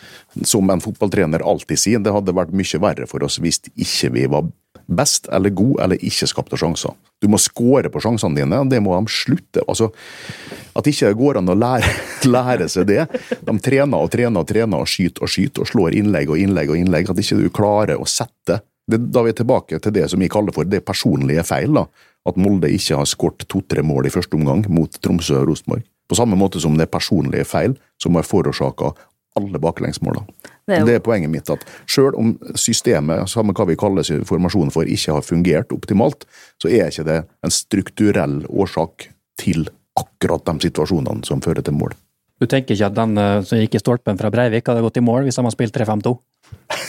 [0.49, 4.27] som en fotballtrener alltid sier, det hadde vært mye verre for oss hvis ikke vi
[4.33, 4.49] var
[4.85, 6.93] best eller god eller ikke skapte sjanser.
[7.23, 9.63] Du må score på sjansene dine, det må de slutte.
[9.65, 9.89] Altså,
[10.77, 11.89] at ikke det går an å lære,
[12.35, 13.07] lære seg det.
[13.47, 16.75] De trener og trener og trener og skyter og skyter og slår innlegg og innlegg
[16.75, 17.09] og innlegg.
[17.13, 18.61] At ikke du klarer å sette
[18.91, 21.73] det, Da er vi tilbake til det som jeg kaller for det personlige feil.
[21.75, 21.87] da.
[22.27, 25.83] At Molde ikke har skåret to-tre mål i første omgang mot Tromsø og Rosenborg.
[26.09, 28.93] På samme måte som det er personlige feil som har forårsaka
[29.37, 30.27] alle baklengsmålene.
[30.67, 34.03] Det er jo- Det er poenget mitt at selv om systemet, samme hva vi kaller
[34.25, 36.25] formasjonen for, ikke har fungert optimalt,
[36.63, 41.93] så er ikke det en strukturell årsak til akkurat de situasjonene som fører til mål.
[42.41, 45.01] Du tenker ikke at den eh, som gikk i stolpen fra Breivik, hadde gått i
[45.01, 46.19] mål hvis de hadde spilt 3-5-2?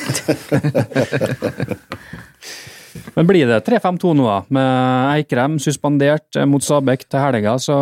[3.16, 4.40] Men blir det 3-5-2 nå, da?
[4.56, 7.78] Med Eikrem suspendert eh, mot Sabek til helga, så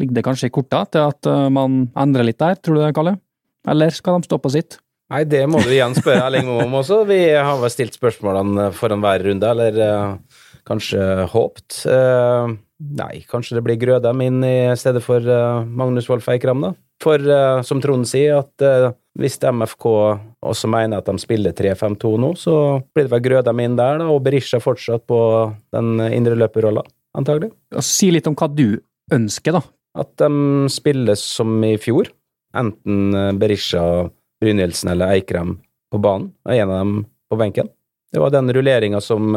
[0.00, 2.94] ligger det kanskje i korta til at eh, man endrer litt der, tror du det,
[2.96, 3.18] Kalle?
[3.68, 4.78] Eller skal de stå på sitt?
[5.10, 7.02] Nei, det må du igjen spørre Erling Moe om også.
[7.08, 11.02] Vi har vel stilt spørsmålene foran hver runde, eller uh, kanskje
[11.32, 11.80] håpt.
[11.82, 12.54] Uh,
[12.96, 16.70] Nei, kanskje det blir Grødem inn i stedet for uh, Magnus Wolff Eikrem, da.
[17.02, 17.18] For
[17.64, 19.86] som Trond sier, at hvis MFK
[20.48, 22.54] også mener at de spiller 3-5-2 nå, så
[22.94, 25.20] blir det vel Grødem inn der, da, og Berisha fortsatt på
[25.76, 26.84] den indre løperrolla,
[27.18, 27.52] antagelig.
[27.84, 28.80] Si litt om hva du
[29.12, 29.64] ønsker, da.
[30.00, 32.08] At de spiller som i fjor.
[32.56, 33.82] Enten Berisha,
[34.40, 35.58] Brynildsen eller Eikrem
[35.90, 36.96] på banen, og en av dem
[37.30, 37.70] på benken.
[38.10, 39.36] Det var den rulleringa som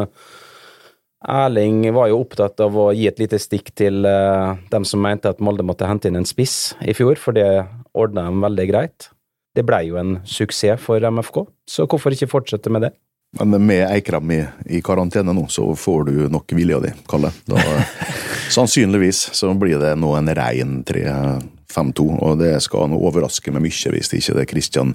[1.24, 5.30] Erling var jo opptatt av å gi et lite stikk til uh, dem som mente
[5.30, 7.64] at Molde måtte hente inn en spiss i fjor, for det
[7.96, 9.08] ordna de veldig greit.
[9.54, 12.94] Det blei jo en suksess for MFK, så hvorfor ikke fortsette med det?
[13.38, 17.32] Men med Eikrem i, i karantene nå, så får du nok vilja di, Kalle.
[17.50, 17.58] Da,
[18.54, 23.94] sannsynligvis så blir det nå en rein 3-5-2, og det skal nå overraske meg mye
[23.94, 24.94] hvis det ikke er Christian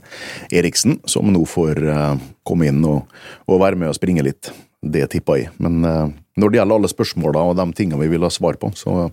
[0.51, 2.15] Eriksen som nå får uh,
[2.47, 3.11] komme inn og,
[3.47, 4.53] og være med og springe litt.
[4.79, 5.51] Det tipper jeg.
[5.59, 6.07] Men uh,
[6.39, 9.09] når det gjelder alle spørsmåla og de tingene vi vil ha svar på, så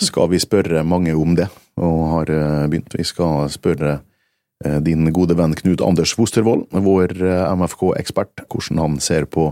[0.00, 2.96] skal vi spørre mange om det, og har uh, begynt.
[2.96, 4.00] Vi skal spørre
[4.86, 7.16] din gode venn Knut Anders Fostervoll, vår
[7.58, 9.50] MFK-ekspert, hvordan han ser på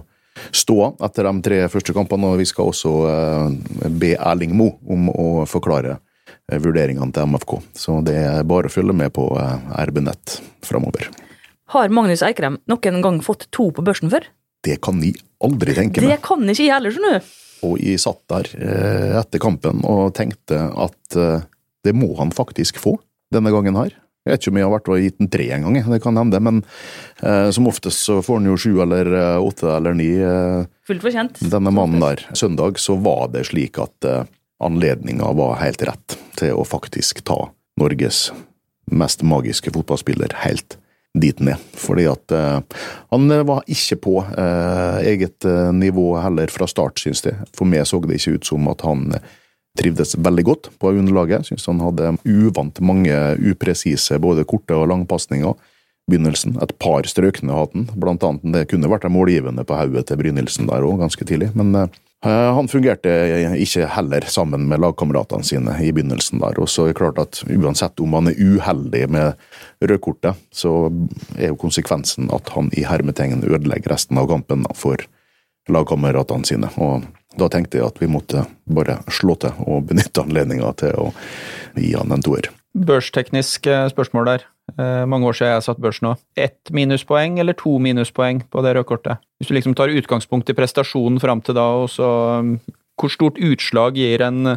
[0.55, 2.31] ståa etter de tre første kampene.
[2.31, 2.93] Og vi skal også
[3.91, 5.99] be Erling Mo om å forklare
[6.49, 7.59] vurderingene til MFK.
[7.77, 11.11] Så det er bare å følge med på RB Nett framover.
[11.73, 14.27] Har Magnus Eikrem noen gang fått to på børsen før?
[14.63, 16.13] Det kan jeg aldri tenke meg.
[16.13, 17.31] Det kan ikke jeg heller, skjønner du.
[17.63, 21.45] Og jeg satt der eh, etter kampen og tenkte at eh,
[21.87, 22.97] det må han faktisk få
[23.33, 23.95] denne gangen her.
[24.23, 26.19] Jeg vet ikke om jeg har vært og gitt den tre en gang, det kan
[26.21, 26.61] hende, men
[27.27, 30.13] eh, som oftest så får han jo sju eller eh, åtte eller ni.
[30.15, 31.41] Eh, Fullt fortjent.
[31.43, 32.23] Denne mannen der.
[32.39, 34.23] Søndag så var det slik at eh,
[34.63, 37.49] anledninga var helt rett til å faktisk ta
[37.83, 38.29] Norges
[38.93, 40.79] mest magiske fotballspiller helt
[41.19, 41.59] dit ned.
[41.75, 42.81] Fordi at eh,
[43.11, 47.35] han var ikke på uh, eget nivå heller fra start, synes jeg.
[47.59, 49.11] For meg så det ikke ut som at han
[49.79, 51.49] trivdes veldig godt på underlaget.
[51.49, 55.57] Synes han hadde uvant mange upresise både korte og langpasninger.
[56.11, 56.57] Begynnelsen.
[56.63, 58.49] Et par strøkne hadde han, blant annet.
[58.55, 61.53] Det kunne vært en målgivende på hodet til Brynildsen der òg, ganske tidlig.
[61.55, 61.87] men
[62.23, 63.11] Eh, han fungerte
[63.59, 66.61] ikke heller sammen med lagkameratene sine i begynnelsen der.
[66.63, 69.41] Og så er det klart at uansett om han er uheldig med
[69.83, 70.87] rødkortet, så
[71.35, 75.03] er jo konsekvensen at han i hermetegn ødelegger resten av kampen for
[75.67, 76.71] lagkameratene sine.
[76.79, 77.09] Og
[77.39, 81.07] da tenkte jeg at vi måtte bare slå til og benytte anledninga til å
[81.77, 82.51] gi han en toer.
[82.73, 84.45] Børsteknisk eh, spørsmål der.
[84.79, 86.15] Eh, mange år siden jeg har satt børs nå.
[86.39, 89.21] Ett minuspoeng eller to minuspoeng på det røde kortet?
[89.41, 92.09] Hvis du liksom tar utgangspunkt i prestasjonen fram til da, og så
[92.41, 92.57] um,
[93.01, 94.57] Hvor stort utslag gir en,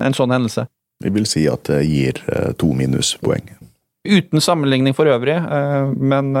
[0.00, 0.66] en sånn hendelse?
[1.04, 3.52] Jeg vil si at det gir eh, to minuspoeng.
[4.08, 6.32] Uten sammenligning for øvrig, eh, men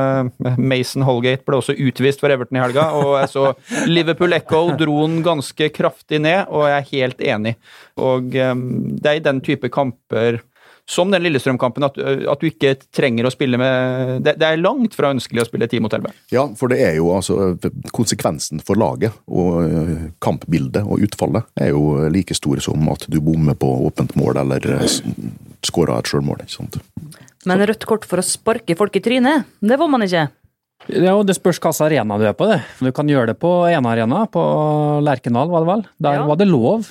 [0.56, 2.88] Mason Holgate ble også utvist for Everton i helga.
[2.98, 3.46] Og jeg så
[3.90, 7.56] Liverpool Echo dro den ganske kraftig ned, og jeg er helt enig.
[7.98, 10.40] Og det er i den type kamper
[10.88, 14.96] som den Lillestrøm-kampen, at, at, du ikke trenger å spille med det, det, er langt
[14.96, 16.14] fra ønskelig å spille ti mot elleve.
[16.32, 17.58] Ja, for det er jo altså
[17.92, 23.58] Konsekvensen for laget og kampbildet og utfallet er jo like stor som at du bommer
[23.58, 24.64] på åpent mål eller
[25.66, 26.46] skårer et sjølmål.
[27.48, 30.28] Men rødt kort for å sparke folk i trynet, det får man ikke?
[30.86, 32.46] Ja, Det spørs hvilken arena du er på.
[32.46, 32.62] det.
[32.80, 34.40] Du kan gjøre det på én arena, på
[35.02, 35.84] Lerkendal var det vel.
[35.98, 36.26] Der ja.
[36.26, 36.86] var det lov.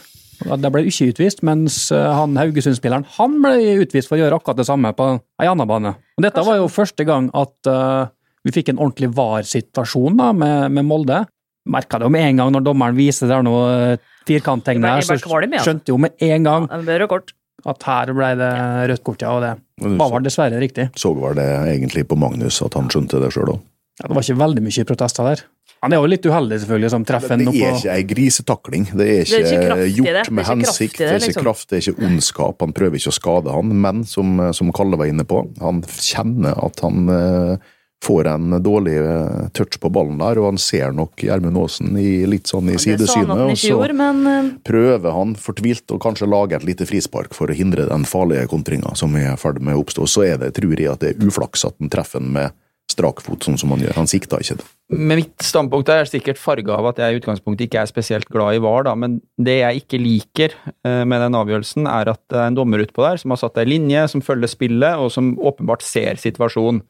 [0.46, 4.60] Der ble ikke utvist, mens eh, han Haugesund-spilleren han ble utvist for å gjøre akkurat
[4.60, 5.08] det samme på
[5.42, 5.96] ei annen bane.
[6.20, 8.06] Og dette var jo første gang at uh,
[8.46, 11.24] vi fikk en ordentlig VAR-situasjon med, med, Molde.
[11.68, 13.64] Merka det jo med en gang når dommeren viser der noe
[13.96, 18.52] eh, firkanttegn her, så skjønte jo med en gang at her ble det
[18.92, 19.34] rødt kort, ja.
[19.34, 20.90] Og det var vel dessverre riktig.
[20.98, 23.62] Så var det egentlig på Magnus at han skjønte det sjøl òg?
[23.98, 25.46] Ja, det var ikke veldig mye protester der.
[25.86, 28.86] Han er jo litt uheldig, selvfølgelig, som treffer en oppå Det er ikke ei grisetakling.
[28.98, 30.98] Det er ikke, det er ikke gjort med hensikt.
[30.98, 32.62] Det er ikke kraft, det er ikke ondskap.
[32.66, 36.58] Han prøver ikke å skade han, men som, som Kalle var inne på, han kjenner
[36.66, 37.70] at han uh,
[38.06, 42.26] får en dårlig uh, touch på ballen der, og han ser nok Gjermund Aasen i,
[42.30, 43.34] litt sånn i sidesynet.
[43.48, 44.52] Og så gjorde, men, uh...
[44.68, 48.94] prøver han fortvilt å kanskje lage et lite frispark for å hindre den farlige kontringa
[49.00, 50.08] som er i ferd med å oppstå.
[50.10, 52.56] Så er det, tror jeg, at det er uflaks at han treffer den med
[52.88, 53.98] strakfot, sånn som han gjør.
[54.00, 54.66] Han sikta ikke det.
[54.96, 58.56] Men mitt standpunkt er sikkert farga av at jeg i utgangspunktet ikke er spesielt glad
[58.56, 62.40] i VAR, da, men det jeg ikke liker eh, med den avgjørelsen, er at det
[62.40, 65.34] er en dommer utpå der som har satt ei linje, som følger spillet, og som
[65.36, 66.86] åpenbart ser situasjonen.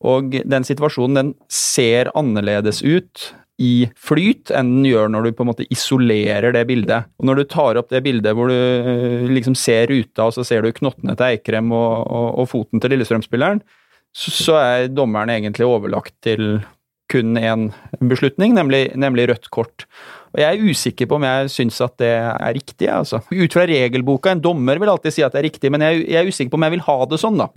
[0.00, 5.44] Og den situasjonen den ser annerledes ut i flyt enn den gjør når du på
[5.44, 7.10] en måte isolerer det bildet.
[7.20, 10.46] Og Når du tar opp det bildet hvor du eh, liksom ser ruta, og så
[10.46, 13.60] ser du knottene til Eikrem og, og, og foten til Lillestrøm-spilleren,
[14.16, 16.62] så, så er dommeren egentlig overlagt til
[17.10, 17.68] kun én
[18.06, 19.84] beslutning, nemlig, nemlig rødt kort.
[20.30, 22.88] Og Jeg er usikker på om jeg syns at det er riktig.
[22.88, 23.20] altså.
[23.28, 26.22] Ut fra regelboka, en dommer vil alltid si at det er riktig, men jeg, jeg
[26.22, 27.42] er usikker på om jeg vil ha det sånn.
[27.42, 27.50] da.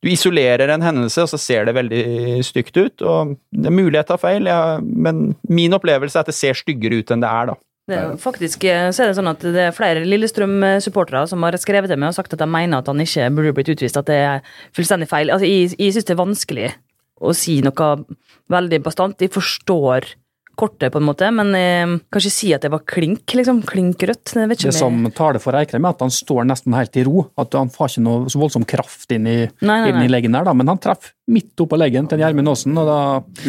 [0.00, 2.04] Du isolerer en hendelse, og så ser det veldig
[2.46, 3.02] stygt ut.
[3.04, 6.56] og Det er mulig jeg tar feil, ja, men min opplevelse er at det ser
[6.56, 7.52] styggere ut enn det er.
[7.52, 7.58] da.
[7.90, 11.90] Det faktisk eh, så er det sånn at det er flere Lillestrøm-supportere som har skrevet
[11.90, 14.20] til meg og sagt at de mener at han ikke burde blitt utvist, at det
[14.22, 14.44] er
[14.76, 15.32] fullstendig feil.
[15.34, 16.68] Altså, jeg jeg syns det er vanskelig
[17.20, 17.90] å si noe
[18.52, 19.20] veldig bastant.
[19.20, 20.14] Jeg forstår
[20.60, 23.62] kortet, på en måte, men eh, kanskje si at det var klink, liksom.
[23.68, 24.34] Klink rødt.
[24.34, 27.06] Det vet ikke Det som taler for Eikrem, er at han står nesten helt i
[27.06, 27.24] ro.
[27.40, 30.36] At han får ikke noe så voldsom kraft inn i, Nei, nei, inn i leggen
[30.36, 30.54] der, da.
[30.56, 32.98] Men han treffer midt oppå leggen til Gjermund Aasen, og da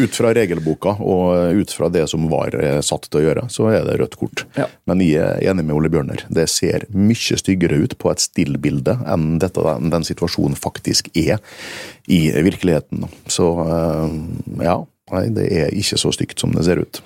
[0.01, 3.71] Ut fra regelboka og ut fra det som var eh, satt til å gjøre, så
[3.73, 4.45] er det rødt kort.
[4.59, 4.67] Ja.
[4.89, 6.25] Men jeg er enig med Ole Bjørner.
[6.29, 11.41] Det ser mye styggere ut på et stillbilde enn dette, den situasjonen faktisk er
[12.11, 13.07] i virkeligheten.
[13.31, 14.17] Så eh,
[14.67, 14.77] ja,
[15.11, 17.01] nei, det er ikke så stygt som det ser ut.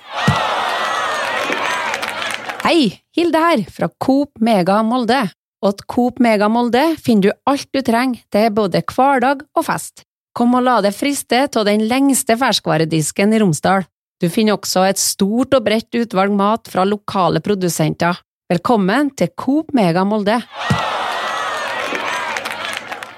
[2.65, 5.22] Hei, Hilde her, fra Coop Mega Molde.
[5.65, 10.04] Og til Coop Mega Molde finner du alt du trenger til både hverdag og fest.
[10.36, 13.86] Kom og la deg friste av den lengste ferskvaredisken i Romsdal.
[14.22, 18.20] Du finner også et stort og bredt utvalg mat fra lokale produsenter.
[18.52, 20.41] Velkommen til Coop Mega Molde.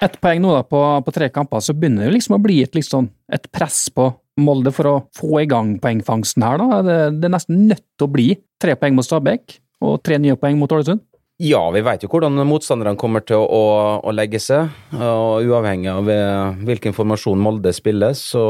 [0.04, 2.62] Ett poeng nå da på, på tre kamper, så begynner det jo liksom å bli
[2.66, 6.62] et, sånn, et press på Molde for å få i gang poengfangsten her.
[6.62, 6.82] da.
[6.86, 8.28] Det, det er nesten nødt til å bli
[8.62, 11.02] tre poeng mot Stabæk og tre nye poeng mot Ålesund.
[11.42, 13.66] Ja, vi vet jo hvordan motstanderne kommer til å,
[14.02, 14.72] å legge seg.
[14.98, 18.44] Og uavhengig av eh, hvilken formasjon Molde spiller, så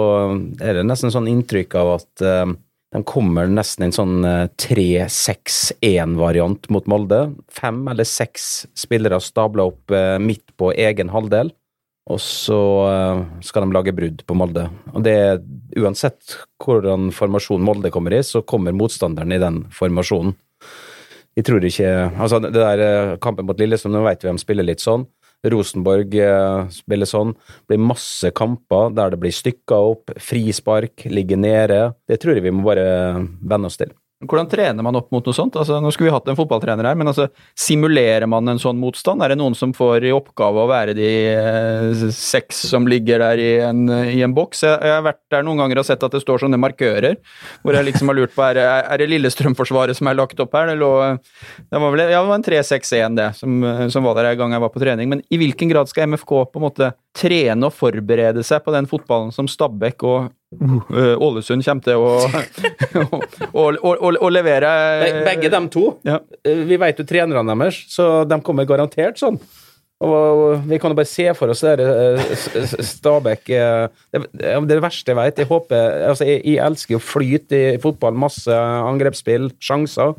[0.63, 2.45] er det nesten sånn inntrykk av at eh,
[2.97, 7.19] de kommer nesten en sånn eh, 3-6-1-variant mot Molde.
[7.53, 11.51] Fem eller seks spillere stabla opp eh, midt på egen halvdel.
[12.07, 14.69] Og så eh, skal de lage brudd på Molde.
[14.93, 15.41] Og det er
[15.77, 20.33] uansett hvordan formasjon Molde kommer i, så kommer motstanderen i den formasjonen.
[21.37, 24.65] Jeg tror ikke Altså, det der eh, kampen mot Lillestrøm, nå vet vi de spiller
[24.65, 25.05] litt sånn.
[25.45, 27.35] Rosenborg eh, spiller sånn.
[27.69, 31.81] Blir masse kamper der det blir stykka opp, frispark, ligger nede.
[32.09, 32.87] Det tror jeg vi må bare
[33.41, 33.93] venne oss til.
[34.25, 35.53] Hvordan trener man opp mot noe sånt?
[35.61, 39.21] Altså, nå skulle vi hatt en fotballtrener her, men altså, simulerer man en sånn motstand?
[39.21, 43.41] Er det noen som får i oppgave å være de eh, seks som ligger der
[43.43, 44.63] i en, i en boks?
[44.65, 47.19] Jeg, jeg har vært der noen ganger og sett at det står sånne markører,
[47.61, 50.71] hvor jeg liksom har lurt på er, er det Lillestrøm-forsvaret som er lagt opp her?
[50.71, 50.91] Det, lå,
[51.69, 54.57] det var vel ja, det var en 3-6-1 det, som, som var der en gang
[54.57, 55.13] jeg var på trening.
[55.13, 58.87] Men i hvilken grad skal MFK på en måte trene og forberede seg på den
[58.89, 62.11] fotballen som Stabæk og uh, Ålesund kommer til å,
[63.57, 64.71] å, å, å, å levere
[65.03, 65.87] Be- Begge dem to.
[66.07, 66.19] Ja.
[66.45, 69.39] Eh, Vi vet jo trenerne deres, så de kommer garantert sånn.
[70.05, 74.83] Og vi kan jo bare se for oss det der, eh, Stabæk Det det er
[74.83, 75.39] verste jeg vet.
[75.41, 78.13] Jeg håper Altså, jeg, jeg elsker jo flyt i fotball.
[78.13, 80.13] Masse angrepsspill, sjanser.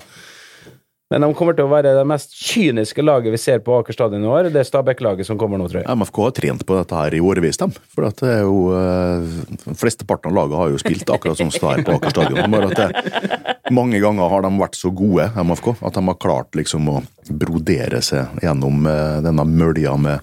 [1.08, 4.26] Men de kommer til å være det mest kyniske laget vi ser på Aker stadion
[4.26, 4.50] i år.
[4.52, 5.88] Det er Stabæk-laget som kommer nå, tror jeg.
[5.96, 7.72] MFK har trent på dette her i årevis, dem.
[7.94, 11.80] For at det er jo eh, Flesteparten av laget har jo spilt akkurat som står
[11.86, 12.52] på Aker stadion.
[12.52, 16.60] Bare at det, mange ganger har de vært så gode, MFK, at de har klart
[16.60, 16.98] liksom å
[17.40, 20.20] brodere seg gjennom eh, denne mølja med,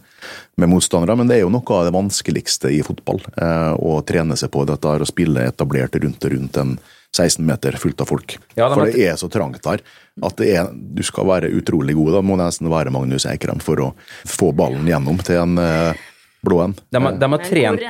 [0.61, 1.17] med motstandere.
[1.17, 3.25] Men det er jo noe av det vanskeligste i fotball.
[3.41, 6.77] eh, Å trene seg på dette her å spille etablert rundt og rundt en
[7.15, 8.35] 16 meter fullt av folk.
[8.59, 9.81] Ja, de For det er så trangt der
[10.23, 12.13] at det er, du skal være utrolig god.
[12.17, 13.89] Da må nesten være Magnus Eikrem for å
[14.27, 16.03] få ballen gjennom til en eh,
[16.45, 16.75] blå en.
[16.93, 17.81] De, har- de har trent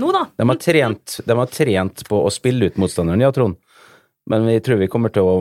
[0.00, 0.24] nå, da?
[0.40, 3.58] De har, trent, de har trent på å spille ut motstanderen, ja, Trond.
[4.30, 5.34] Men vi tror vi kommer til å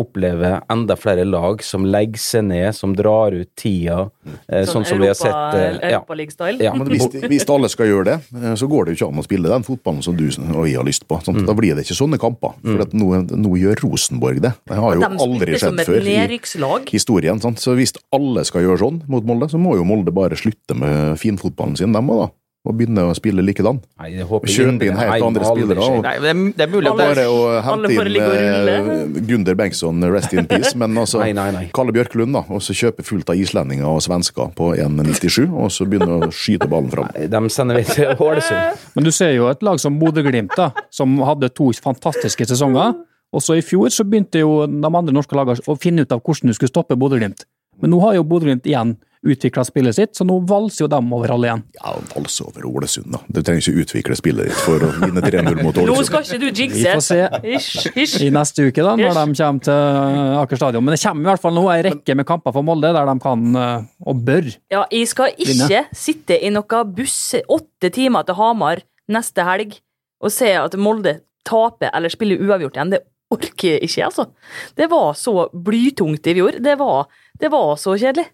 [0.00, 4.08] oppleve enda flere lag som legger seg ned, som drar ut tida,
[4.48, 6.00] eh, sånn, som vi har sett eh, ja.
[6.00, 6.58] Europaliga-style.
[6.64, 6.72] Ja.
[6.74, 9.26] Men hvis, hvis alle skal gjøre det, eh, så går det jo ikke an å
[9.26, 11.20] spille den fotballen som du og jeg har lyst på.
[11.22, 12.56] Sånn, Da blir det ikke sånne kamper.
[12.64, 14.54] For at nå, nå gjør Rosenborg det.
[14.66, 16.18] Det har jo De aldri skjedd før i
[16.90, 17.42] historien.
[17.42, 17.62] Sant?
[17.62, 21.20] Så hvis alle skal gjøre sånn mot Molde, så må jo Molde bare slutte med
[21.22, 22.32] finfotballen sin, dem òg, da.
[22.64, 23.76] Og begynne å spille likedan.
[24.00, 27.08] Nei, Kjøpe inn helt andre spillere, og- Nei, det er, det er mulig at det
[27.10, 31.64] Bare å hente inn eh, Gunder Bengtsson, rest in peace, men altså Nei, nei, nei.
[31.76, 32.44] Kalle Bjørklund, da.
[32.48, 36.68] Og så kjøpe fullt av islendinger og svensker på 1,97, og så begynne å skyte
[36.72, 37.12] ballen fram.
[37.12, 38.80] De sender vi til Ålesund.
[38.96, 42.94] Men du ser jo et lag som Bodø-Glimt, da, som hadde to fantastiske sesonger.
[43.34, 46.22] Og så i fjor så begynte jo de andre norske lagene å finne ut av
[46.22, 47.44] hvordan du skulle stoppe Bodø-Glimt.
[47.82, 51.32] Men nå har jo Bodø-Glimt igjen utvikla spillet sitt, så nå valser jo dem over
[51.34, 51.62] alle igjen.
[51.78, 53.20] Ja, valse over Ålesund, da.
[53.28, 55.92] Du trenger ikke utvikle spillet ditt for å vinne 3-0 mot Ålesund.
[55.92, 59.20] Nå skal ikke du Vi får se i neste uke, da, når ish.
[59.20, 60.84] de kommer til Aker stadion.
[60.84, 63.16] Men det kommer i hvert fall nå ei rekke med kamper for Molde der de
[63.22, 68.38] kan, eh, og bør, Ja, jeg skal ikke sitte i noe buss åtte timer til
[68.38, 69.78] Hamar neste helg
[70.24, 73.02] og se at Molde taper eller spiller uavgjort igjen, det
[73.34, 74.28] orker jeg ikke, altså.
[74.78, 76.58] Det var så blytungt i fjor.
[76.62, 77.08] Det var,
[77.40, 78.28] det var så kjedelig.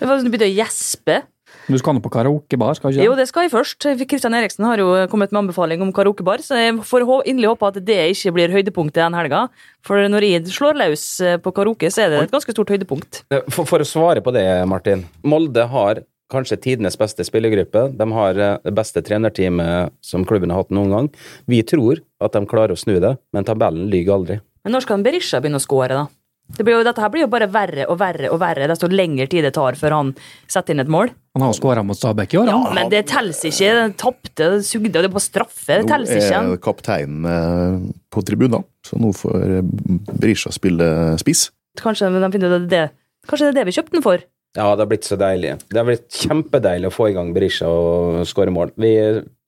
[0.00, 1.22] Jeg sånn, begynte å gjespe.
[1.64, 3.06] Du skal nå på karaokebar, skal du ikke?
[3.06, 3.86] Jo, det skal jeg først.
[4.10, 7.78] Kristian Eriksen har jo kommet med anbefaling om karaokebar, så jeg får inderlig håpe at
[7.86, 9.46] det ikke blir høydepunktet den helga.
[9.86, 13.22] For når jeg slår løs eh, på karaoke, så er det et ganske stort høydepunkt.
[13.54, 15.06] For, for å svare på det, Martin.
[15.24, 17.86] Molde har kanskje tidenes beste spillergruppe.
[17.96, 21.12] De har eh, det beste trenerteamet som klubben har hatt noen gang.
[21.48, 24.40] Vi tror at de klarer å snu det, men tabellen lyver aldri.
[24.64, 26.06] Men når skal Berisha begynne å score, da?
[26.54, 29.26] Det blir jo, dette her blir jo bare verre og verre og verre desto lengre
[29.30, 30.10] tid det tar før han
[30.50, 31.10] setter inn et mål.
[31.34, 32.50] Han har jo skåra mot Stabæk i år.
[32.52, 32.76] Ja, han.
[32.76, 33.70] men det teller ikke.
[33.80, 35.80] Den tapte, sugde, og det er på straffe.
[35.80, 36.42] Det teller ikke.
[36.44, 37.80] Nå er kapteinen eh,
[38.12, 39.72] på tribunen, så nå får eh,
[40.12, 40.86] Berisha spille
[41.22, 41.48] spiss.
[41.80, 42.84] Kanskje de finner det,
[43.26, 44.22] kanskje det er det vi kjøpte den for?
[44.54, 45.56] Ja, det har blitt så deilig.
[45.66, 48.70] Det har blitt kjempedeilig å få i gang Berisha og skåre mål.
[48.78, 48.92] Vi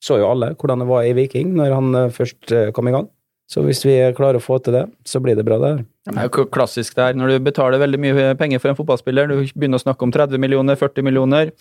[0.02, 2.94] så jo alle hvordan det var i Viking når han eh, først eh, kom i
[2.96, 3.06] gang.
[3.46, 5.82] Så hvis vi klarer å få til det, så blir det bra, det her.
[6.06, 7.18] Det er jo klassisk det her.
[7.18, 10.42] Når du betaler veldig mye penger for en fotballspiller, du begynner å snakke om 30
[10.42, 11.52] millioner, 40 millioner.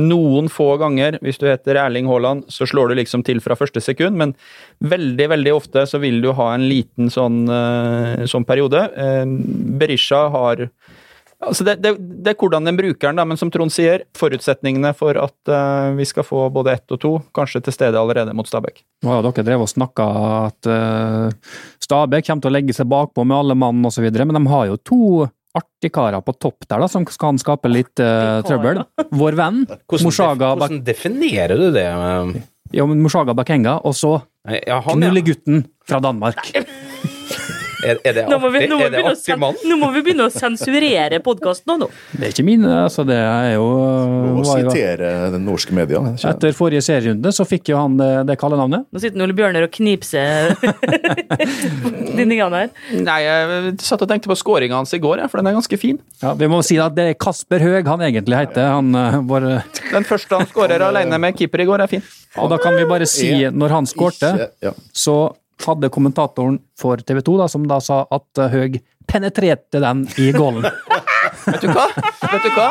[0.00, 3.80] Noen få ganger, hvis du heter Erling Haaland, så slår du liksom til fra første
[3.84, 4.32] sekund, men
[4.80, 8.86] veldig, veldig ofte så vil du ha en liten sånn, eh, sånn periode.
[8.96, 9.24] Eh,
[9.80, 10.68] Berisha har
[11.42, 14.92] Altså det, det, det er hvordan den bruker den, da, men som Trond sier, forutsetningene
[14.94, 18.46] for at uh, vi skal få både ett og to, kanskje til stede allerede mot
[18.46, 18.82] Stabæk.
[19.02, 20.06] Nå har jo dere drevet og snakka
[20.46, 24.44] at uh, Stabæk kommer til å legge seg bakpå med alle mann osv., men de
[24.52, 25.00] har jo to
[25.52, 28.84] artige karer på topp der da, som kan skape litt uh, trøbbel.
[29.22, 31.88] Vår venn Moshaga Bak hvordan definerer du det?
[32.72, 35.10] ja, men Moshaga Bakenga, og så Ja, han, ja.
[35.10, 36.40] knullegutten fra Danmark.
[37.82, 39.56] Er, er det artig, nå, er det artig mann?
[39.66, 41.88] nå må vi begynne å sensurere podkasten nå.
[42.14, 43.66] Det er ikke mine, altså det er jo
[44.38, 45.98] Å sitere den norske media.
[45.98, 46.32] er ikke?
[46.32, 48.86] Etter forrige serierunde så fikk jo han det, det kallenavnet.
[48.92, 50.54] Nå sitter Ole Bjørner og knipser
[52.18, 52.72] dindingene her.
[53.02, 55.80] Nei, jeg satt og tenkte på skåringa hans i går, ja, for den er ganske
[55.80, 56.00] fin.
[56.22, 58.72] Ja, vi må si at det er Kasper Høeg han egentlig heter.
[58.76, 59.48] Han, eh, vår,
[59.90, 62.04] Den første han skårer alene med keeper i går, er fin.
[62.38, 64.72] og da kan vi bare si, når han skårte, ja.
[64.94, 65.16] så
[65.66, 70.30] hadde kommentatoren for TV 2, da, som da sa at eh, Høeg penetrerte den i
[70.34, 70.66] gålen.
[71.46, 71.86] Vet du hva?
[72.32, 72.68] Vet du hva?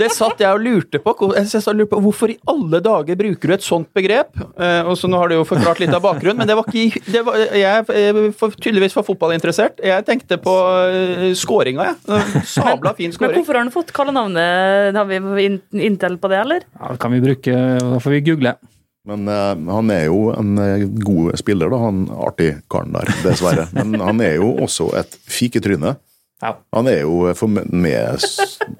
[0.00, 1.14] Det satt jeg og lurte på.
[1.36, 4.32] Jeg satt og lurte på Hvorfor i alle dager bruker du et sånt begrep?
[4.60, 7.02] Eh, og så Nå har du jo forklart litt av bakgrunnen, men det var ikke
[7.12, 9.80] det var, Jeg er tydeligvis for fotballinteressert.
[9.84, 11.98] Jeg tenkte på uh, skåringa, jeg.
[12.12, 13.32] Eh, Sabla fin skåring.
[13.32, 14.96] Men hvorfor har han fått kallenavnet?
[14.96, 15.48] Har vi
[15.86, 16.66] inntil på det, eller?
[16.76, 18.56] Ja, det kan vi bruke, da får vi google.
[19.06, 23.68] Men uh, han er jo en eh, god spiller, da, han artig karen der, dessverre.
[23.76, 25.94] Men han er jo også et fiketryne.
[26.42, 26.50] Ja.
[26.76, 27.64] Han er jo for med,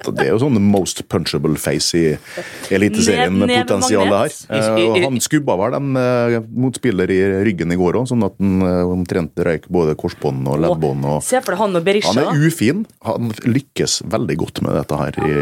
[0.04, 2.10] Det er jo sånn most punchable face i
[2.76, 4.34] Eliteserien, potensialet her.
[4.58, 8.36] Eh, og han skubba vel en eh, motspiller i ryggen i går òg, sånn at
[8.42, 11.08] han eh, omtrent røyk både korsbånd og leddbånd.
[11.08, 12.12] Og Se for deg han og Berisha.
[12.12, 12.84] han er ufin.
[13.08, 15.20] Han lykkes veldig godt med dette her.
[15.24, 15.34] i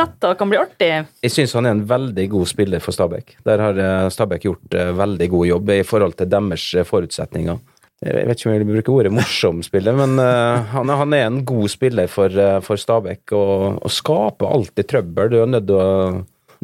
[0.00, 0.92] Dette kan bli artig.
[1.22, 3.36] Jeg syns han er en veldig god spiller for Stabæk.
[3.46, 7.62] Der har eh, Stabæk gjort eh, veldig god jobb i forhold til deres eh, forutsetninger.
[8.00, 11.12] Jeg vet ikke om jeg vil bruke ordet morsom spiller, men uh, han, er- han
[11.18, 15.28] er en god spiller for, uh, for Stabæk og, og skaper alltid trøbbel.
[15.28, 15.88] Du er nødt til å,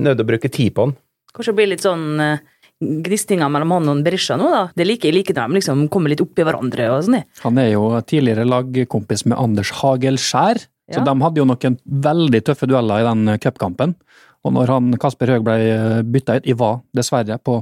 [0.01, 0.95] nødt å bruke tid på han.
[1.37, 2.39] Kanskje det blir litt sånn uh,
[2.81, 4.63] gnistinger mellom han og Berisha nå, da.
[4.77, 7.21] Det liker jeg liker når de liksom kommer litt opp i hverandre og sånn.
[7.45, 11.77] Han er jo tidligere lagkompis med Anders Hagelskjær, så de hadde jo noen
[12.09, 13.93] veldig tøffe dueller i den cupkampen.
[14.47, 15.57] Og når han Kasper Høeg ble
[16.07, 17.57] bytta ut, jeg var dessverre på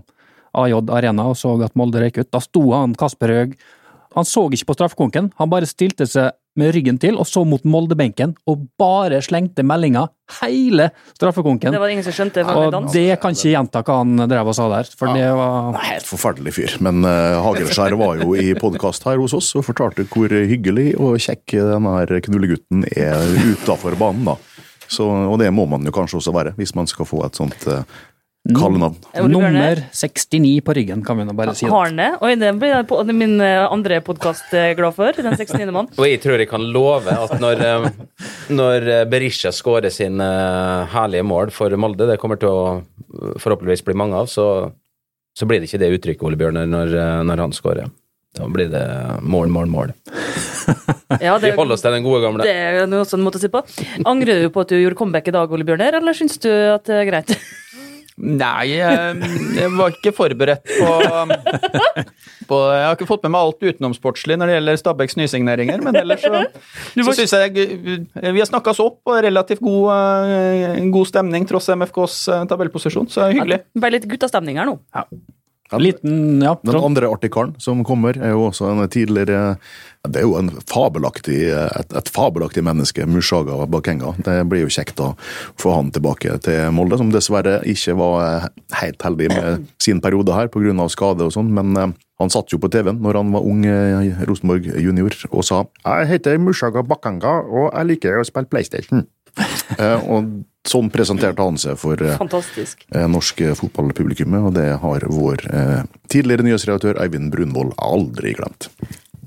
[0.54, 3.58] AJ Arena og så at Molde røyk ut, da sto han Kasper Høeg
[4.14, 7.62] Han så ikke på straffekonken, han bare stilte seg med ryggen til og så mot
[7.66, 10.04] Molde-benken og bare slengte meldinga
[10.38, 10.86] hele
[11.16, 11.74] straffekonken.
[11.74, 12.44] Det var det ingen som skjønte.
[12.44, 12.54] det.
[12.54, 15.72] er Og det kan ikke gjenta hva han drev og sa der, for det var
[15.74, 16.76] Nei, Helt forferdelig fyr.
[16.86, 21.18] Men uh, Hagelskjær var jo i podkast her hos oss og fortalte hvor hyggelig og
[21.26, 23.18] kjekk denne her knullegutten er
[23.50, 24.30] utafor banen.
[24.30, 24.38] da.
[24.86, 27.66] Så, og det må man jo kanskje også være, hvis man skal få et sånt
[27.66, 27.82] uh,
[28.52, 28.96] kallenavn.
[29.16, 31.64] Ole nummer 69 på ryggen, kan vi nå bare si.
[31.70, 32.10] Har han det?
[32.20, 35.12] Oi, det blir jeg på- det min eh, andre podkast glad for.
[35.16, 35.70] Den 69.
[35.72, 35.88] mann.
[35.96, 37.90] Og jeg tror jeg kan love at når, eh,
[38.52, 43.34] når eh, Berisha skårer sin eh, herlige mål for Molde, det kommer til å eh,
[43.40, 44.48] forhåpentligvis bli mange av, så,
[45.34, 47.88] så blir det ikke det uttrykket, Ole Bjørner, når, eh, når han skårer.
[48.34, 48.84] Da blir det
[49.22, 49.92] mål, mål, mål.
[51.22, 52.42] Ja, Vi holder oss til den gode gamle.
[52.42, 53.60] Det er også en måte å si på.
[54.10, 56.84] Angrer du på at du gjorde comeback i dag, Ole Bjørner, eller syns du at
[56.88, 57.34] det er greit?
[58.14, 60.90] Nei, jeg, var ikke forberedt på,
[62.46, 65.98] på Jeg har ikke fått med meg alt utenomsportslig når det gjelder Stabæks nysigneringer, men
[65.98, 66.44] ellers så,
[66.94, 67.66] så syns jeg
[68.14, 69.90] vi har snakka oss opp og relativt god,
[70.30, 73.64] eh, god stemning tross MFKs eh, tabellposisjon, så hyggelig.
[73.82, 74.78] Bare litt guttastemning her nå.
[75.80, 76.54] Liten, ja.
[76.62, 79.56] Den andre artikkelen som kommer, er jo også en tidligere
[80.04, 84.12] Det er jo en fabelaktig, et, et fabelaktig menneske, Mushaga Bakenga.
[84.26, 85.14] Det blir jo kjekt å
[85.60, 88.50] få han tilbake til Molde, som dessverre ikke var
[88.80, 90.88] helt heldig med sin periode her pga.
[90.92, 91.52] skade og sånn.
[91.56, 95.44] Men eh, han satt jo på TV-en når han var ung eh, Rosenborg junior og
[95.46, 99.06] sa Jeg heter Mushaga Bakenga, og jeg liker å spille PlayStation.
[99.74, 100.28] Eh, og
[100.68, 102.86] sånn presenterte han seg for eh, Fantastisk.
[102.94, 105.80] eh, norsk fotballpublikummet, og det har vår eh,
[106.12, 108.70] tidligere nyhetsredaktør Eivind Brunvoll aldri glemt.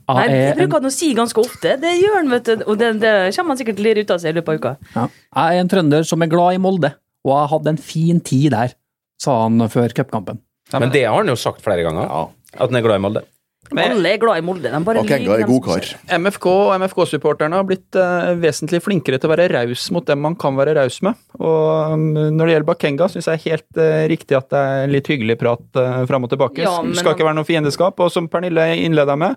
[0.07, 1.73] Nei, Jeg det er bruker han å si ganske ofte.
[1.81, 2.61] Det gjør han, vet du.
[2.71, 4.59] Og det, det kommer han sikkert til å lire ut av seg i løpet av
[4.61, 4.71] uka.
[4.95, 5.05] Ja.
[5.35, 6.93] Jeg er en trønder som er glad i Molde,
[7.27, 8.75] og jeg hadde en fin tid der,
[9.21, 10.39] sa han før cupkampen.
[10.73, 12.07] Men det har han jo sagt flere ganger,
[12.55, 13.23] at han er glad i Molde.
[13.75, 14.71] Men- Alle er glad i Molde.
[14.71, 15.87] De bare Bakenga liker er god kar.
[16.19, 20.35] MFK og MFK-supporterne har blitt uh, vesentlig flinkere til å være raus mot dem man
[20.39, 21.15] kan være raus med.
[21.39, 24.87] Og um, når det gjelder Bakenga, syns jeg er helt uh, riktig at det er
[24.95, 26.63] litt hyggelig prat uh, fram og tilbake.
[26.63, 27.99] Ja, men det skal ikke være noe fiendeskap.
[27.99, 29.35] Og som Pernille innleda med,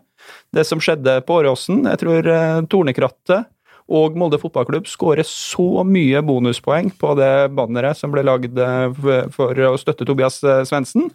[0.55, 3.49] det som skjedde på Åråsen Jeg tror uh, Tornekrattet
[3.91, 8.55] og Molde fotballklubb skårer så mye bonuspoeng på det banneret som ble lagd
[9.03, 10.37] for- for å støtte Tobias
[10.69, 11.09] Svendsen.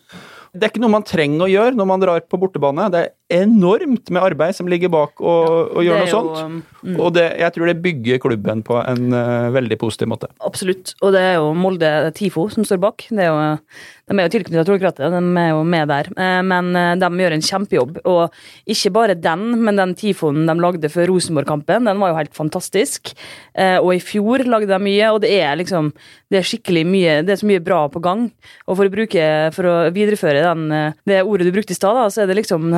[0.53, 2.87] Det er ikke noe man trenger å gjøre når man drar på bortebane.
[2.93, 5.33] Det er enormt med arbeid som ligger bak å,
[5.73, 6.65] å gjøre noe jo, sånt.
[6.85, 6.97] mm.
[7.01, 10.29] Og det, jeg tror det bygger klubben på en uh, veldig positiv måte.
[10.45, 10.93] Absolutt.
[11.01, 13.07] Og det er jo Molde TIFO som står bak.
[13.09, 13.39] Det er jo,
[14.11, 16.11] de er jo tilknyttet Trollkrattet, de er jo med der.
[16.13, 17.97] Eh, Men eh, de gjør en kjempejobb.
[18.05, 22.37] Og ikke bare den, men den TIFOen de lagde før Rosenborg-kampen, den var jo helt
[22.37, 23.15] fantastisk.
[23.55, 25.93] Og i fjor lagde de mye, og det er liksom
[26.29, 28.25] Det er skikkelig mye Det er så mye bra på gang.
[28.67, 32.23] Og for å bruke For å videreføre den, det ordet du brukte i stad, så
[32.23, 32.75] er det liksom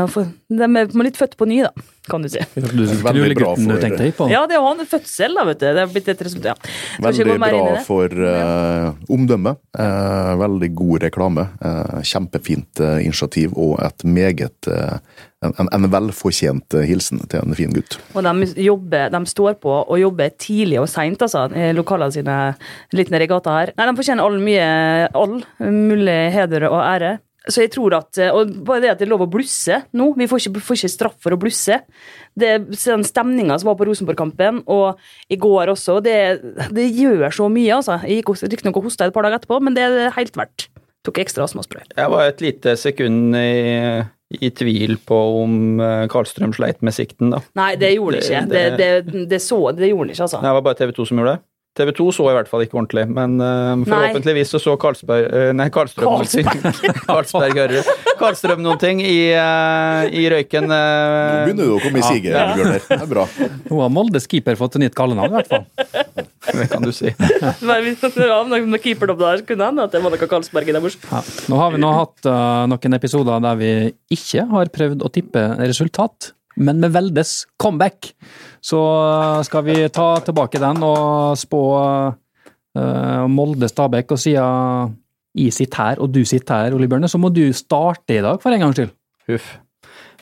[0.47, 1.71] De er litt født på ny, da,
[2.07, 2.39] kan du si.
[2.55, 4.29] Du, Veldig bra Knulegutten du tenkte på?
[4.31, 5.65] Ja, det er jo han fødsel, da, vet du.
[5.75, 6.69] Det er blitt et resultat.
[6.69, 7.03] Ja.
[7.03, 7.81] Veldig gå inn i bra det.
[7.83, 9.59] for uh, omdømmet.
[9.75, 11.47] Uh, veldig god reklame.
[11.59, 14.97] Uh, kjempefint eh, initiativ og et meget eh,
[15.45, 17.99] en, en, en velfortjent eh, hilsen til en fin gutt.
[18.15, 22.37] Og de, jobber, de står på og jobber tidlig og seint, altså, i lokalene sine.
[22.95, 23.75] Litt nede i gata her.
[23.77, 24.67] Nei, de fortjener all mye
[25.11, 27.17] all mulig heder og ære.
[27.47, 30.25] Så jeg tror at, Og bare det at det er lov å blusse nå Vi
[30.27, 31.77] får ikke, får ikke straff for å blusse.
[32.37, 34.99] Det Den stemninga som var på Rosenborg-kampen, og
[35.31, 36.17] i går også, det,
[36.75, 37.99] det gjør så mye, altså.
[38.03, 40.67] Jeg gikk riktignok og hosta et par dager etterpå, men det er helt verdt.
[41.07, 41.85] Tok ekstra astmaspray.
[41.95, 44.03] Jeg var et lite sekund i,
[44.43, 47.39] i tvil på om eh, Karlstrøm sleit med sikten, da.
[47.55, 48.41] Nei, det gjorde han ikke.
[48.51, 50.41] Det, Det- det, det, så, det gjorde han ikke, altså.
[50.43, 51.45] Det var bare TV 2 som gjorde det.
[51.77, 55.49] TV 2 så i hvert fall ikke ordentlig, men uh, forhåpentligvis så så Karlsberg, uh,
[55.57, 56.23] nei, Karlstrøm.
[57.05, 57.75] Karlsberg.
[58.21, 60.65] Karlstrøm noen ting i, uh, i røyken.
[60.71, 60.79] Nå
[61.47, 62.47] begynner du å komme i siget, ja.
[62.57, 62.85] Bjørner.
[62.87, 63.27] Det er bra.
[63.69, 65.67] Nå har Moldes keeper fått nytt kallenavn, i hvert fall.
[66.47, 67.13] det kan du si.
[67.67, 71.03] Men hvis noe med keeperdobb der, kunne hende at det var noe Karlsberg der borte.
[71.11, 71.21] Ja.
[71.51, 72.31] Nå har vi nå hatt
[72.73, 73.71] noen episoder der vi
[74.17, 78.11] ikke har prøvd å tippe resultat, men med Veldes comeback
[78.63, 84.11] så eh, skal vi ta tilbake den og spå uh, Molde-Stabæk.
[84.15, 84.97] Og siden
[85.37, 88.41] i sitter her og du sitter her, Ole Bjørne, så må du starte i dag
[88.41, 88.93] for en gangs skyld.
[89.29, 89.55] Huff.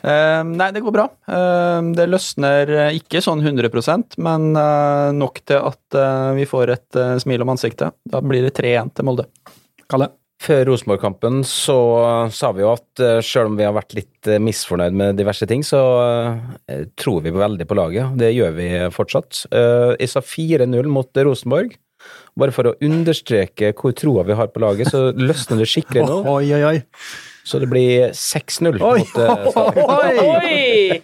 [0.06, 1.06] Uh, nei, det går bra.
[1.26, 6.74] Uh, det løsner eh, ikke sånn 100% men uh, nok til at eh, vi får
[6.74, 7.96] et eh, smil om ansiktet.
[8.06, 9.26] Da blir det 3-1 til Molde.
[9.90, 10.12] Kalle?
[10.42, 11.76] Før Rosenborg-kampen så
[12.34, 15.48] sa vi jo at uh, selv om vi har vært litt eh, misfornøyd med diverse
[15.48, 15.80] ting, så
[16.68, 18.12] eh, tror vi veldig på laget.
[18.20, 19.46] Det gjør vi fortsatt.
[19.48, 21.78] Eh, jeg sa 4-0 mot Rosenborg.
[22.36, 26.20] Bare for å understreke hvor troa vi har på laget, så løsner det skikkelig nå.
[26.36, 26.76] Oi, oi, oi.
[27.46, 30.16] Så det blir 6-0 mot Stabæk.
[30.18, 30.98] Oi!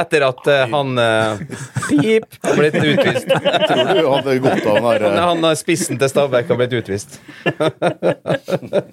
[0.00, 1.42] Etter at eh, han uh,
[1.90, 3.28] Pip har blitt utvist.
[3.68, 7.18] Tror du hadde godt av den der Han har spissen til Stabæk har blitt utvist.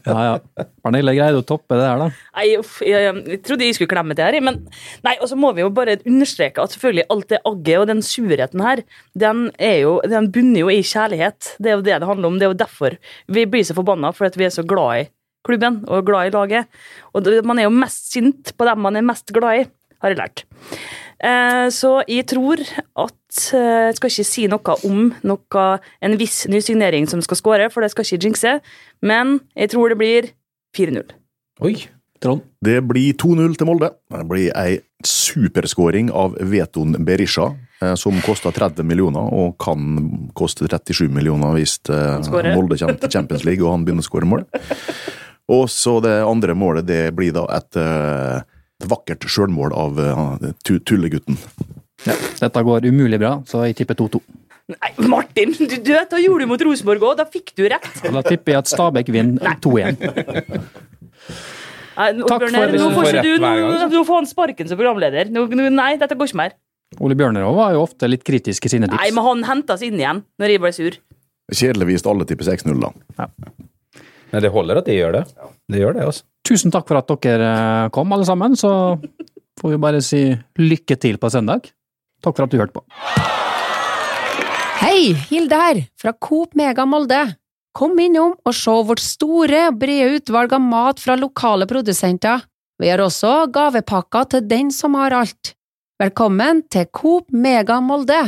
[0.03, 0.65] Ja, ja.
[0.83, 2.09] Pernille greide å toppe det her, da.
[2.35, 4.57] Nei, uff, jeg, jeg trodde jeg skulle klemme til her, men
[5.05, 8.03] Nei, og så må vi jo bare understreke at selvfølgelig alt det agget og den
[8.03, 8.81] surheten her,
[9.15, 11.53] den er jo Den bunner jo i kjærlighet.
[11.55, 12.41] Det er jo det det handler om.
[12.41, 12.99] Det er jo derfor
[13.31, 15.07] vi blir så forbanna, for at vi er så glad i
[15.45, 16.81] klubben og glad i laget.
[17.13, 19.67] Og man er jo mest sint på dem man er mest glad i,
[19.99, 20.45] har jeg lært.
[21.19, 25.63] Eh, så jeg tror at eh, Jeg skal ikke si noe om noe,
[25.99, 28.59] en viss ny signering som skal skåre, for det skal ikke jinxe,
[29.03, 30.29] men jeg tror det blir
[30.77, 31.11] 4-0.
[31.67, 31.75] Oi.
[32.23, 32.43] Trond?
[32.63, 33.93] Det blir 2-0 til Molde.
[34.11, 40.67] Det blir ei superskåring av Veton Berisha, eh, som koster 30 millioner og kan koste
[40.67, 41.79] 37 millioner hvis.
[41.87, 44.47] Molde kommer til Champions League og han begynner å skåre mål.
[45.49, 48.41] Og så det andre målet, det blir da et, eh,
[48.83, 49.97] et vakkert sjølmål av
[50.63, 51.39] tullegutten.
[52.05, 52.13] Ja.
[52.39, 54.21] Dette går umulig bra, så jeg tipper 2-2.
[54.69, 57.15] Nei, Martin, du, du, da gjorde du mot Rosenborg òg.
[57.17, 57.87] Da fikk du rett.
[58.05, 59.97] Da tipper jeg at Stabæk vinner 2-1.
[61.99, 64.69] Nei, nå, Takk Bjørner, for- nå får Får ikke du, nå, nå får han sparken
[64.69, 65.31] som programleder.
[65.33, 66.53] Nå, nå, nei, dette går ikke mer.
[67.03, 69.01] Ole Bjørner var jo ofte litt kritisk i sine tips.
[69.01, 70.97] Nei, men han hentes inn igjen når jeg ble sur.
[71.49, 73.27] Kjedelig hvis alle tipper 6-0, da.
[74.31, 75.23] Men det holder at de gjør det.
[75.69, 76.25] Det gjør det, altså.
[76.49, 78.55] Tusen takk for at dere eh, kom, alle sammen.
[78.57, 78.71] Så
[79.59, 80.23] får vi bare si
[80.59, 81.69] lykke til på søndag.
[82.23, 82.83] Takk for at du hørte på.
[84.79, 87.19] Hei, Hilde her, fra Coop Mega Molde.
[87.75, 92.41] Kom innom og se vårt store brede utvalg av mat fra lokale produsenter.
[92.79, 95.53] Vi har også gavepakker til den som har alt.
[95.99, 98.21] Velkommen til Coop Mega Molde!